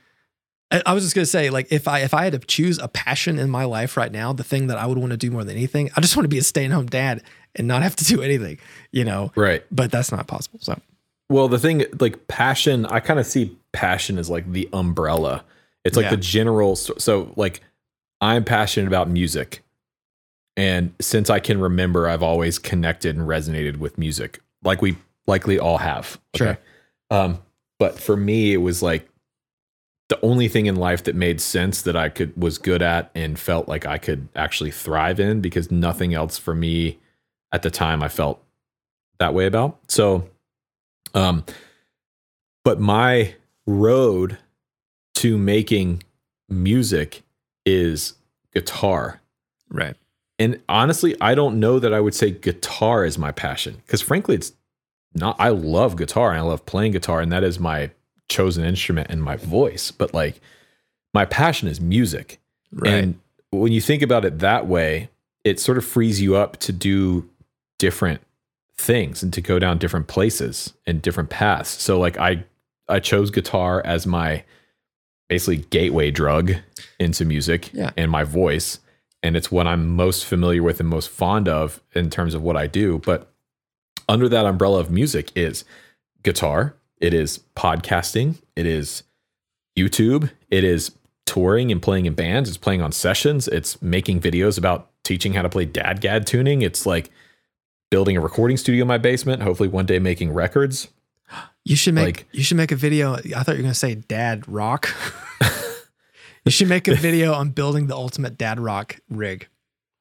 [0.71, 2.89] I I was just gonna say, like, if I if I had to choose a
[2.89, 5.45] passion in my life right now, the thing that I would want to do more
[5.45, 7.23] than anything, I just want to be a stay at home dad
[7.55, 8.59] and not have to do anything,
[8.91, 9.33] you know.
[9.37, 9.63] right.
[9.71, 10.59] But that's not possible.
[10.63, 10.81] So
[11.29, 15.45] Well, the thing like passion, I kind of see passion as like the umbrella.
[15.85, 16.11] It's like Yeah.
[16.11, 16.77] the general.
[16.77, 17.61] So, like,
[18.23, 19.63] I'm passionate about music,
[20.57, 24.97] and since I can remember, I've always connected and resonated with music, like we
[25.27, 26.21] likely all have.
[26.35, 26.59] Sure.
[27.11, 27.41] Um,
[27.79, 29.09] but for me, it was like
[30.09, 33.39] the only thing in life that made sense that I could was good at and
[33.39, 36.99] felt like I could actually thrive in because nothing else for me
[37.51, 38.43] at the time I felt
[39.19, 39.79] that way about.
[39.89, 40.29] So,
[41.15, 41.45] um,
[42.65, 43.35] but my
[43.67, 44.39] road
[45.17, 46.03] to making
[46.49, 47.23] music
[47.65, 48.15] is
[48.53, 49.21] guitar.
[49.71, 49.97] Right.
[50.39, 54.35] And honestly, I don't know that I would say guitar is my passion because frankly,
[54.35, 54.53] it's
[55.15, 55.37] not.
[55.39, 57.91] I love guitar and I love playing guitar, and that is my
[58.29, 59.91] chosen instrument and my voice.
[59.91, 60.41] But like,
[61.15, 62.41] my passion is music.
[62.73, 62.93] Right.
[62.93, 65.11] And when you think about it that way,
[65.45, 67.29] it sort of frees you up to do
[67.79, 68.21] different
[68.77, 71.71] things and to go down different places and different paths.
[71.71, 72.45] So like I
[72.89, 74.45] I chose guitar as my
[75.29, 76.55] basically gateway drug
[77.03, 77.91] into music Yeah.
[77.97, 78.79] and my voice
[79.23, 82.57] and it's what I'm most familiar with and most fond of in terms of what
[82.57, 83.31] I do, but
[84.09, 85.65] under that umbrella of music is
[86.25, 89.05] guitar, it is podcasting, it is
[89.79, 90.91] YouTube, it is
[91.25, 95.43] touring and playing in bands, it's playing on sessions, it's making videos about teaching how
[95.43, 97.11] to play dadgad tuning, it's like
[97.93, 100.89] building a recording studio in my basement, hopefully one day making records.
[101.65, 103.15] You should make Like- you should make a video.
[103.15, 104.93] I thought you were gonna say dad rock.
[106.45, 109.49] you should make a video on building the ultimate dad rock rig.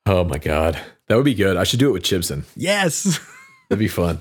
[0.05, 0.79] Oh my god.
[1.07, 1.57] That would be good.
[1.57, 2.43] I should do it with Chibson.
[2.55, 3.19] Yes.
[3.69, 4.19] That'd be fun.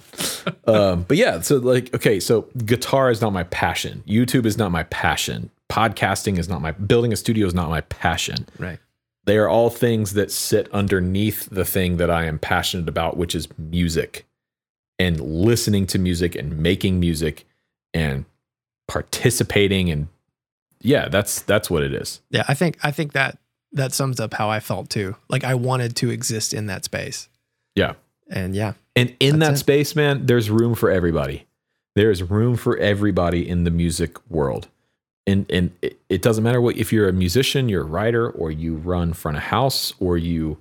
[0.67, 4.05] um, but yeah, so like, okay, so guitar is not my passion.
[4.07, 5.51] YouTube is not my passion.
[5.71, 8.47] Podcasting is not my building a studio is not my passion.
[8.59, 8.79] Right.
[9.25, 13.35] They are all things that sit underneath the thing that I am passionate about, which
[13.35, 14.27] is music
[14.99, 17.47] and listening to music and making music
[17.95, 18.25] and
[18.87, 20.09] participating and
[20.81, 22.21] yeah, that's that's what it is.
[22.31, 23.39] Yeah, I think I think that
[23.73, 25.17] that sums up how I felt too.
[25.29, 27.29] Like I wanted to exist in that space.
[27.75, 27.95] Yeah.
[28.29, 28.75] And yeah.
[28.97, 29.59] And in that it.
[29.59, 31.47] space, man, there's room for everybody.
[31.97, 34.69] There's room for everybody in the music world.
[35.27, 38.51] And and it, it doesn't matter what if you're a musician, you're a writer, or
[38.51, 40.59] you run front of house, or you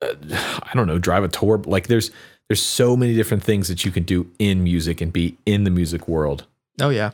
[0.00, 1.58] uh, I don't know, drive a tour.
[1.58, 2.10] Like there's
[2.48, 5.70] there's so many different things that you can do in music and be in the
[5.70, 6.46] music world.
[6.80, 7.10] Oh yeah.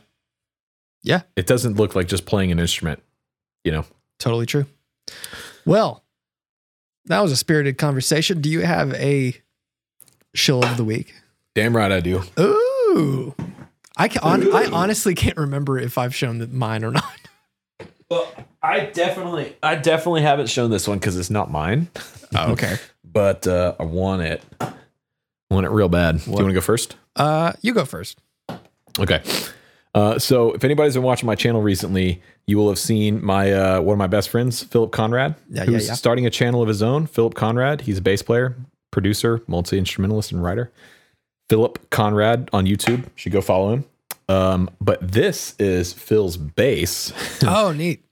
[1.35, 3.01] It doesn't look like just playing an instrument,
[3.63, 3.85] you know.
[4.19, 4.65] Totally true.
[5.65, 6.03] Well,
[7.05, 8.41] that was a spirited conversation.
[8.41, 9.35] Do you have a
[10.33, 11.13] shill of the week?
[11.55, 12.23] Damn right I do.
[12.39, 13.33] Ooh.
[13.95, 17.03] I can, hon- I honestly can't remember if I've shown the- mine or not.
[18.09, 18.31] Well,
[18.63, 21.89] I definitely I definitely haven't shown this one because it's not mine.
[22.33, 22.77] Oh, okay.
[23.03, 24.41] but uh, I want it.
[24.61, 24.71] I
[25.51, 26.19] want it real bad.
[26.19, 26.95] Do you want to go first?
[27.17, 28.17] Uh, you go first.
[28.97, 29.21] Okay.
[29.95, 33.81] Uh, so if anybody's been watching my channel recently, you will have seen my uh,
[33.81, 35.95] one of my best friends, Philip Conrad, Yeah, who's yeah, yeah.
[35.95, 37.07] starting a channel of his own.
[37.07, 38.55] Philip Conrad, he's a bass player,
[38.91, 40.71] producer, multi instrumentalist, and writer.
[41.49, 42.99] Philip Conrad on YouTube.
[43.05, 43.85] You should go follow him.
[44.29, 47.13] Um, but this is Phil's bass.
[47.47, 48.03] Oh, neat.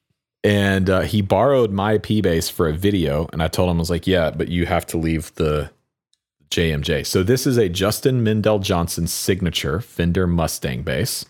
[0.43, 3.79] and uh, he borrowed my P bass for a video, and I told him I
[3.79, 5.69] was like, "Yeah, but you have to leave the
[6.51, 11.25] JMJ." So this is a Justin Meldal-Johnsen signature Fender Mustang bass.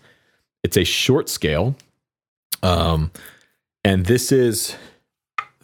[0.66, 1.76] It's a short scale,
[2.64, 3.12] um,
[3.84, 4.76] and this is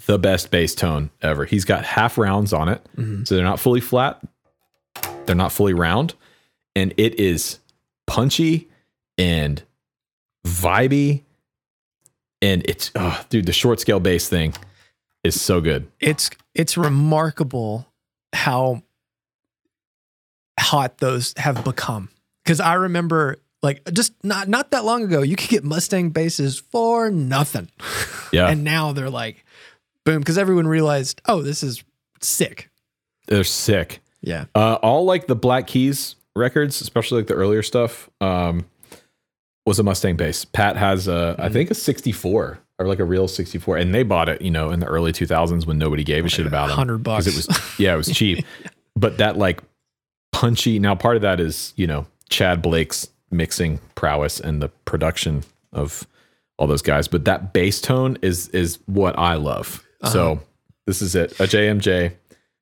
[0.06, 1.44] the best bass tone ever.
[1.46, 3.28] He's got half rounds on it, Mhm.
[3.28, 4.22] so they're not fully flat,
[5.26, 6.14] they're not fully round,
[6.76, 7.58] and it is
[8.06, 8.68] punchy
[9.18, 9.64] and
[10.46, 11.24] vibey
[12.40, 14.54] and it's oh, dude the short scale bass thing
[15.24, 17.88] is so good It's it's remarkable
[18.34, 18.84] how
[20.60, 22.10] hot those have become.
[22.44, 26.60] Because I remember like just not not that long ago, you could get Mustang basses
[26.60, 27.70] for nothing.
[28.32, 29.44] yeah And now they're like,
[30.06, 31.84] boom, because everyone realized, oh, this is
[32.22, 32.70] sick.
[33.28, 34.46] they're sick Yeah.
[34.56, 38.66] uh all like the black keys records especially like the earlier stuff um
[39.66, 41.54] was a mustang bass pat has a I Mhm.
[41.54, 44.80] think a 64 or like a real 64 and they bought it you know in
[44.80, 46.74] the early 2000s when nobody gave a shit about it.
[46.74, 47.26] hundred bucks.
[47.26, 48.46] because it was yeah it was cheap
[48.96, 49.62] but that like
[50.32, 55.44] punchy now part of that is you know chad blake's mixing prowess and the production
[55.74, 56.06] of
[56.58, 60.12] all those guys but that bass tone is is what i love Uh-huh.
[60.14, 60.40] so
[60.86, 62.14] this is it a jmj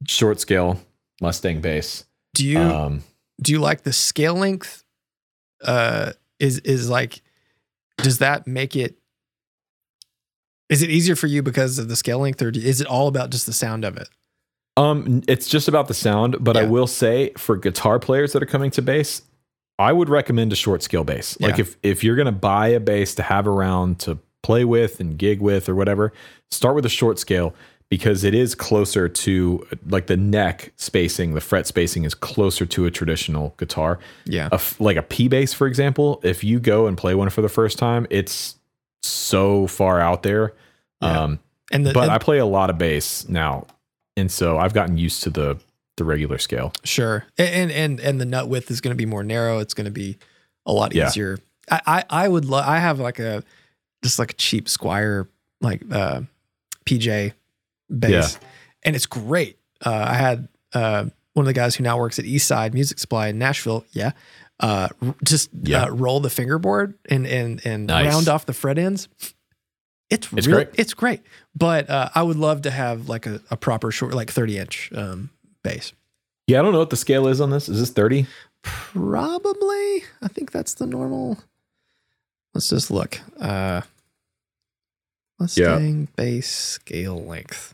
[0.07, 0.79] short scale
[1.21, 2.05] mustang bass
[2.35, 3.03] do you um
[3.41, 4.83] do you like the scale length?
[5.63, 7.21] Uh is is like
[7.97, 8.95] does that make it
[10.69, 13.29] is it easier for you because of the scale length or is it all about
[13.31, 14.07] just the sound of it?
[14.77, 18.45] Um, it's just about the sound, but I will say for guitar players that are
[18.45, 19.23] coming to bass,
[19.79, 21.39] I would recommend a short scale bass.
[21.39, 25.17] Like if if you're gonna buy a bass to have around to play with and
[25.17, 26.13] gig with or whatever,
[26.51, 27.55] start with a short scale
[27.89, 32.85] because it is closer to like the neck spacing, the fret spacing is closer to
[32.85, 33.97] a traditional guitar.
[34.25, 34.49] Yeah.
[34.51, 37.49] A like a P bass, for example, if you go and play one for the
[37.49, 38.57] first time, it's
[39.01, 40.53] so far out there.
[41.01, 41.23] Yeah.
[41.23, 41.39] Um,
[41.71, 43.65] And the, but and- I play a lot of bass now,
[44.17, 45.57] and so I've gotten used to the
[45.99, 46.73] the regular scale.
[46.83, 47.25] Sure.
[47.37, 49.59] And and and the nut width is going to be more narrow.
[49.59, 50.17] It's going to be
[50.65, 51.07] a lot Yeah.
[51.07, 51.37] easier.
[51.69, 52.65] I I, I would love.
[52.67, 53.43] I have like a
[54.03, 55.27] just like a cheap Squier
[55.61, 56.21] like uh
[56.85, 57.33] PJ
[57.89, 58.39] bass,
[58.83, 59.57] and it's great.
[59.85, 63.27] Uh, I had uh, one of the guys who now works at Eastside Music Supply
[63.27, 63.85] in Nashville.
[63.91, 64.11] Yeah,
[64.59, 64.87] uh,
[65.23, 65.83] just Yeah.
[65.83, 68.13] uh, roll the fingerboard and and and Nice.
[68.13, 69.07] round off the fret ends.
[70.09, 70.79] It's It's really, great.
[70.79, 71.21] It's great,
[71.55, 74.91] but uh, I would love to have like a, a proper short, like thirty inch
[74.95, 75.29] um,
[75.63, 75.93] bass.
[76.47, 77.69] Yeah, I don't know what the scale is on this.
[77.69, 78.25] Is this 30?
[78.61, 81.37] Probably, I think that's the normal.
[82.53, 83.19] Let's just look.
[83.39, 83.81] Uh,
[85.39, 87.73] Mustang bass scale length.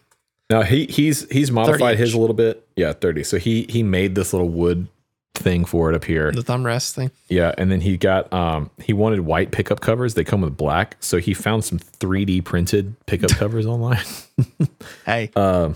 [0.50, 2.68] Now he he's he's modified his a little bit.
[2.76, 3.24] Yeah, 30.
[3.24, 4.88] So he he made this little wood
[5.34, 6.32] thing for it up here.
[6.32, 7.10] The thumb rest thing.
[7.28, 10.14] Yeah, and then he got um he wanted white pickup covers.
[10.14, 14.04] They come with black, so he found some 3D printed pickup covers online.
[15.06, 15.76] Hey, Um,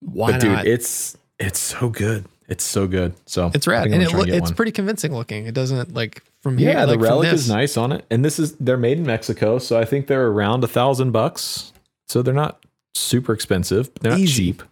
[0.00, 0.66] why but dude, not?
[0.66, 2.24] it's it's so good.
[2.48, 3.14] It's so good.
[3.26, 4.54] So it's rad, and it get it's one.
[4.54, 5.46] pretty convincing looking.
[5.46, 6.72] It doesn't like from here.
[6.72, 6.84] yeah.
[6.84, 9.78] like the relic is nice on it, and this is they're made in Mexico, so
[9.78, 11.72] I think they're around a thousand bucks.
[12.08, 12.62] So they're not
[12.94, 14.52] super expensive, but they're not Easy.
[14.52, 14.62] cheap.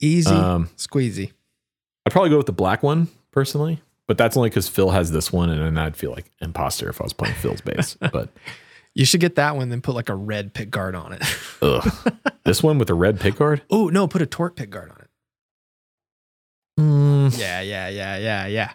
[0.00, 1.32] Easy, Um, squeezy.
[2.04, 5.32] I'd probably go with the black one personally, but that's only because Phil has this
[5.32, 7.96] one, and then I'd feel like imposter if I was playing Phil's bass.
[8.12, 8.28] But
[8.94, 11.22] You should get that one, then put like a red pick guard on it.
[11.62, 11.88] ugh,
[12.44, 13.62] this one with a red pick guard.
[13.70, 15.01] oh no, put a torque pick guard on it.
[16.78, 18.70] Mm, Yeah, yeah, yeah, yeah, yeah.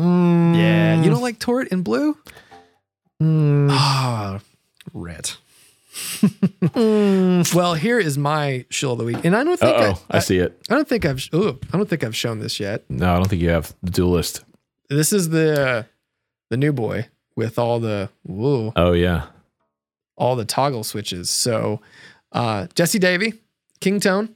[0.00, 2.16] mm, Yeah, you don't like tort in blue?
[3.22, 4.40] mm, Ah,
[4.92, 5.30] red.
[5.92, 7.54] mm.
[7.54, 10.20] Well, here is my shill of the week, and I don't think oh, I, I
[10.20, 10.58] see it.
[10.70, 11.22] I don't think I've.
[11.34, 12.84] Ooh, I don't think I've shown this yet.
[12.88, 14.44] No, I don't think you have the duelist.
[14.88, 15.86] This is the
[16.50, 19.26] the new boy with all the whoa, Oh yeah,
[20.16, 21.30] all the toggle switches.
[21.30, 21.80] So,
[22.32, 23.34] uh, Jesse Davey,
[23.80, 24.34] King Tone.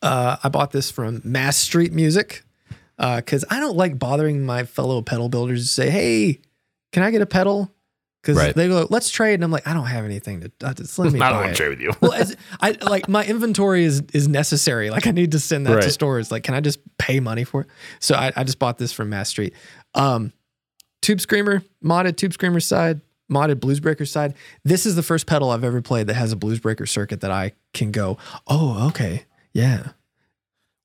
[0.00, 2.42] Uh, I bought this from Mass Street Music
[2.98, 6.40] because I don't like bothering my fellow pedal builders to say, "Hey,
[6.92, 7.70] can I get a pedal?"
[8.22, 8.54] Because Right.
[8.54, 10.52] they go, "Let's trade," and I'm like, "I don't have anything to.
[10.62, 11.92] Uh, just let me buy it." trade with you.
[12.00, 14.90] well, as, I like my inventory is is necessary.
[14.90, 16.30] Like I need to send that to stores.
[16.30, 17.66] Like, can I just pay money for it?
[17.98, 19.54] So I, I just bought this from Mass Street.
[19.94, 20.32] Um,
[21.00, 23.00] Tube Screamer, modded Tube Screamer side,
[23.30, 24.34] modded Bluesbreaker side.
[24.64, 27.52] This is the first pedal I've ever played that has a Bluesbreaker circuit that I
[27.74, 28.18] can go.
[28.46, 29.88] Oh, okay, yeah.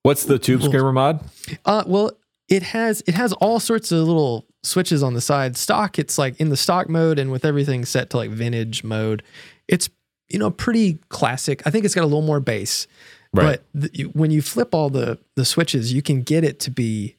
[0.03, 0.69] What's the tube Cool.
[0.69, 1.21] screamer mod?
[1.65, 2.11] Uh, well,
[2.47, 5.57] it has it has all sorts of little switches on the side.
[5.57, 9.21] Stock, it's like in the stock mode and with everything set to like vintage mode.
[9.67, 9.89] It's
[10.29, 11.61] you know pretty classic.
[11.65, 12.87] I think it's got a little more bass,
[13.33, 13.59] Right.
[13.75, 17.15] but you- when you flip all the the switches, you can get it to be.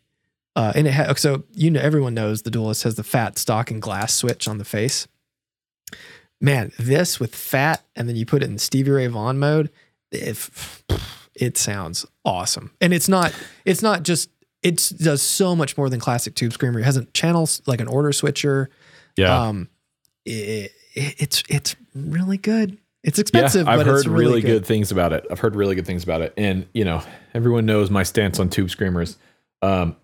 [0.56, 3.70] Uh, and it ha- so you know everyone knows the Duelist has the fat stock
[3.70, 5.06] and glass switch on the face.
[6.40, 9.70] Man, this with fat and then you put it in Stevie Ray Vaughan mode,
[10.12, 10.84] if
[11.40, 12.72] it sounds awesome.
[12.80, 13.34] And it's not
[13.64, 14.30] it's not just
[14.62, 16.80] it does so much more than classic tube screamer.
[16.80, 18.68] It has a channel like an order switcher.
[19.16, 19.42] Yeah.
[19.48, 19.68] Um
[20.24, 20.72] it, it-
[21.20, 22.76] it's it's really good.
[23.04, 23.66] It's expensive.
[23.66, 24.66] yeah, I've heard really, really good.
[24.66, 25.24] things about it.
[25.30, 27.00] I've heard really good things about it, and you know,
[27.34, 29.16] everyone knows my stance on tube screamers.
[29.62, 29.94] Um,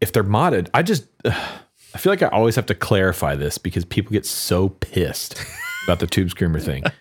[0.00, 3.84] if they're modded, I just I feel like I always have to clarify this because
[3.84, 5.34] people get so pissed
[5.84, 6.84] about the tube screamer thing.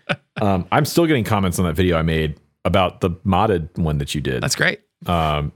[0.42, 4.16] Um, I'm still getting comments on that video I made about the modded one that
[4.16, 4.42] you did.
[4.42, 4.82] That's great.
[5.06, 5.52] Um,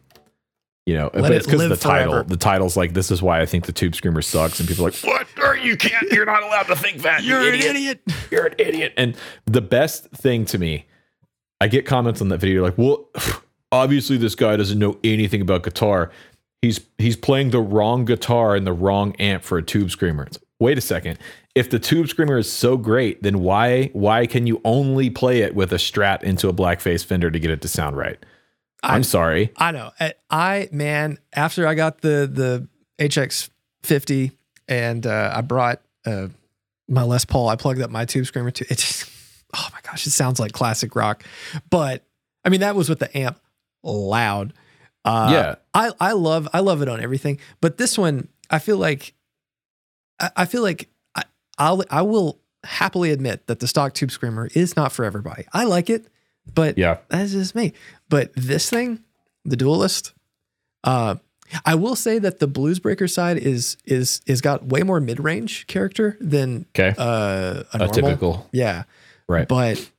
[0.86, 2.10] you know, Let but it's because of the live forever.
[2.12, 2.24] title.
[2.24, 4.92] The title's like, "This is why I think the tube screamer sucks," and people are
[4.92, 5.28] like, "What?
[5.44, 6.10] Or you can't.
[6.12, 7.24] You're not allowed to think that.
[7.24, 8.02] You're an idiot.
[8.32, 9.16] You're an idiot." And
[9.46, 10.86] the best thing to me,
[11.60, 13.10] I get comments on that video like, "Well,
[13.72, 16.10] obviously this guy doesn't know anything about guitar.
[16.62, 20.40] He's he's playing the wrong guitar and the wrong amp for a tube screamer." It's,
[20.60, 21.20] Wait a second.
[21.58, 25.56] If the tube screamer is so great, then why why can you only play it
[25.56, 28.24] with a Strat into a blackface Fender to get it to sound right?
[28.84, 29.52] I'm sorry.
[29.58, 29.92] I know.
[30.00, 32.68] I, I man, after I got the the
[33.04, 33.50] HX
[33.82, 34.34] fifty
[34.68, 36.28] and uh, I brought uh,
[36.88, 38.66] my Les Paul, I plugged up my tube screamer too.
[38.70, 39.10] It just
[39.56, 41.24] oh my gosh, it sounds like classic rock.
[41.72, 42.04] But
[42.46, 43.40] I mean, that was with the amp
[43.84, 44.54] loud.
[45.04, 45.56] Uh, Yeah.
[45.74, 47.40] I I love I love it on everything.
[47.62, 49.16] But this one, I feel like
[50.20, 50.86] I, I feel like I
[51.58, 55.46] I'll I will happily admit that the stock tube screamer is not for everybody.
[55.54, 56.06] I like it,
[56.54, 56.98] but Yeah.
[57.10, 57.74] that's just me.
[58.10, 59.00] But this thing,
[59.46, 60.14] the duelist,
[60.84, 61.16] uh,
[61.66, 65.66] I will say that the bluesbreaker side is is is got way more mid range
[65.68, 66.94] character than Okay.
[66.98, 67.94] uh, a, a normal.
[67.94, 68.50] typical.
[68.52, 68.84] Yeah,
[69.28, 69.48] Right.
[69.48, 69.90] but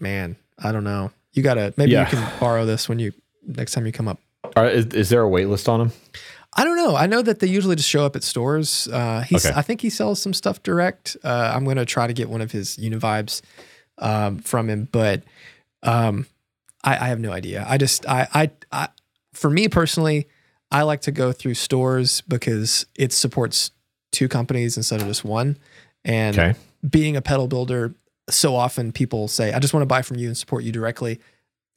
[0.00, 1.10] man, I don't know.
[1.32, 2.08] You gotta maybe Yeah.
[2.10, 3.12] you can borrow this when you
[3.46, 4.18] next time you come up.
[4.56, 5.92] Are, is, is there a wait list on them?
[6.54, 6.94] I don't know.
[6.96, 8.86] I know that they usually just show up at stores.
[8.88, 9.58] Uh, he's, Okay.
[9.58, 11.16] I think he sells some stuff direct.
[11.24, 13.40] Uh, I'm going to try to get one of his Univibes
[13.98, 15.22] um, from him, but
[15.82, 16.26] um,
[16.84, 17.64] I, I have no idea.
[17.68, 18.88] I just, I, I, I,
[19.32, 20.28] for me personally,
[20.70, 23.70] I like to go through stores because it supports
[24.10, 25.56] two companies instead of just one.
[26.04, 26.54] And Okay.
[26.88, 27.94] being a pedal builder,
[28.28, 31.18] so often people say, I just want to buy from you and support you directly.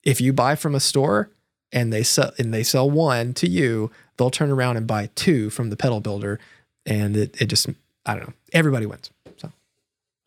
[0.04, 1.32] if you buy from a store
[1.72, 5.50] and they sell and they sell one to you, they'll turn around and buy two
[5.50, 6.40] from the pedal builder,
[6.86, 7.68] and it it just
[8.06, 8.34] I don't know.
[8.54, 9.10] Everybody wins.
[9.38, 9.52] So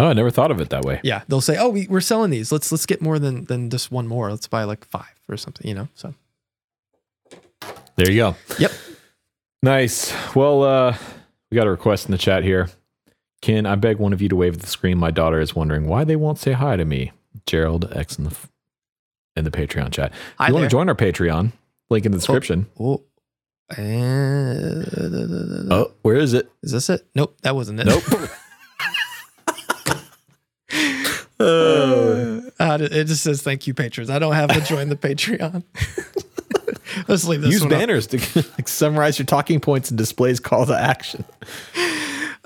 [0.01, 1.01] Oh, I never thought of it that way.
[1.03, 2.53] yeah, they'll say, oh, we, we're selling these.
[2.53, 4.31] Let's let's get more than than just one more.
[4.31, 5.67] Let's buy like five or something.
[5.67, 5.89] You know.
[5.95, 6.15] So
[7.97, 8.37] There you go.
[8.59, 8.71] Yep.
[9.63, 10.13] Nice.
[10.37, 10.97] Well, uh,
[11.51, 12.69] we got a request in the chat here.
[13.43, 14.99] Ken, I beg one of you to wave at the screen?
[14.99, 17.13] My daughter is wondering why they won't say hi to me.
[17.47, 18.37] Gerald X in the
[19.37, 20.13] in the Patreon chat.
[20.39, 21.53] Hi If you want to join our Patreon?
[21.91, 22.67] Link in the description.
[22.79, 23.03] oh.
[23.77, 24.87] And
[25.73, 26.51] Oh, where is it?
[26.63, 27.07] is this it?
[27.15, 27.87] Nope, that wasn't it.
[27.87, 28.03] Nope.
[31.41, 34.11] Uh, uh, it just says thank you, patrons.
[34.11, 35.63] I don't have to join the Patreon.
[37.09, 37.79] Let's leave this Use one up.
[37.79, 38.19] banners to
[38.59, 41.25] like, summarize your talking points and displays call to action.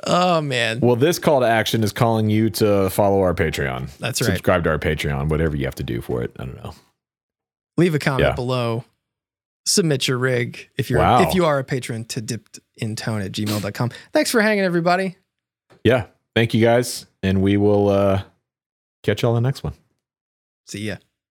[0.04, 3.88] Oh man, Well, this call to action is calling you to follow our Patreon.
[3.96, 4.26] That's right.
[4.26, 6.32] Subscribe to our Patreon, whatever you have to do for it.
[6.38, 6.74] I don't know.
[7.78, 8.34] leave a comment Yeah.
[8.34, 8.84] below.
[9.64, 11.22] Submit your rig if you're Wow.
[11.28, 13.90] if you are a patron to dipped in tone at gmail.com.
[14.12, 15.16] Thanks for hanging, everybody.
[15.84, 16.06] Yeah.
[16.34, 17.06] Thank you guys.
[17.22, 18.22] And we will uh,
[19.02, 19.74] catch y'all on the next one.
[20.66, 20.96] See ya.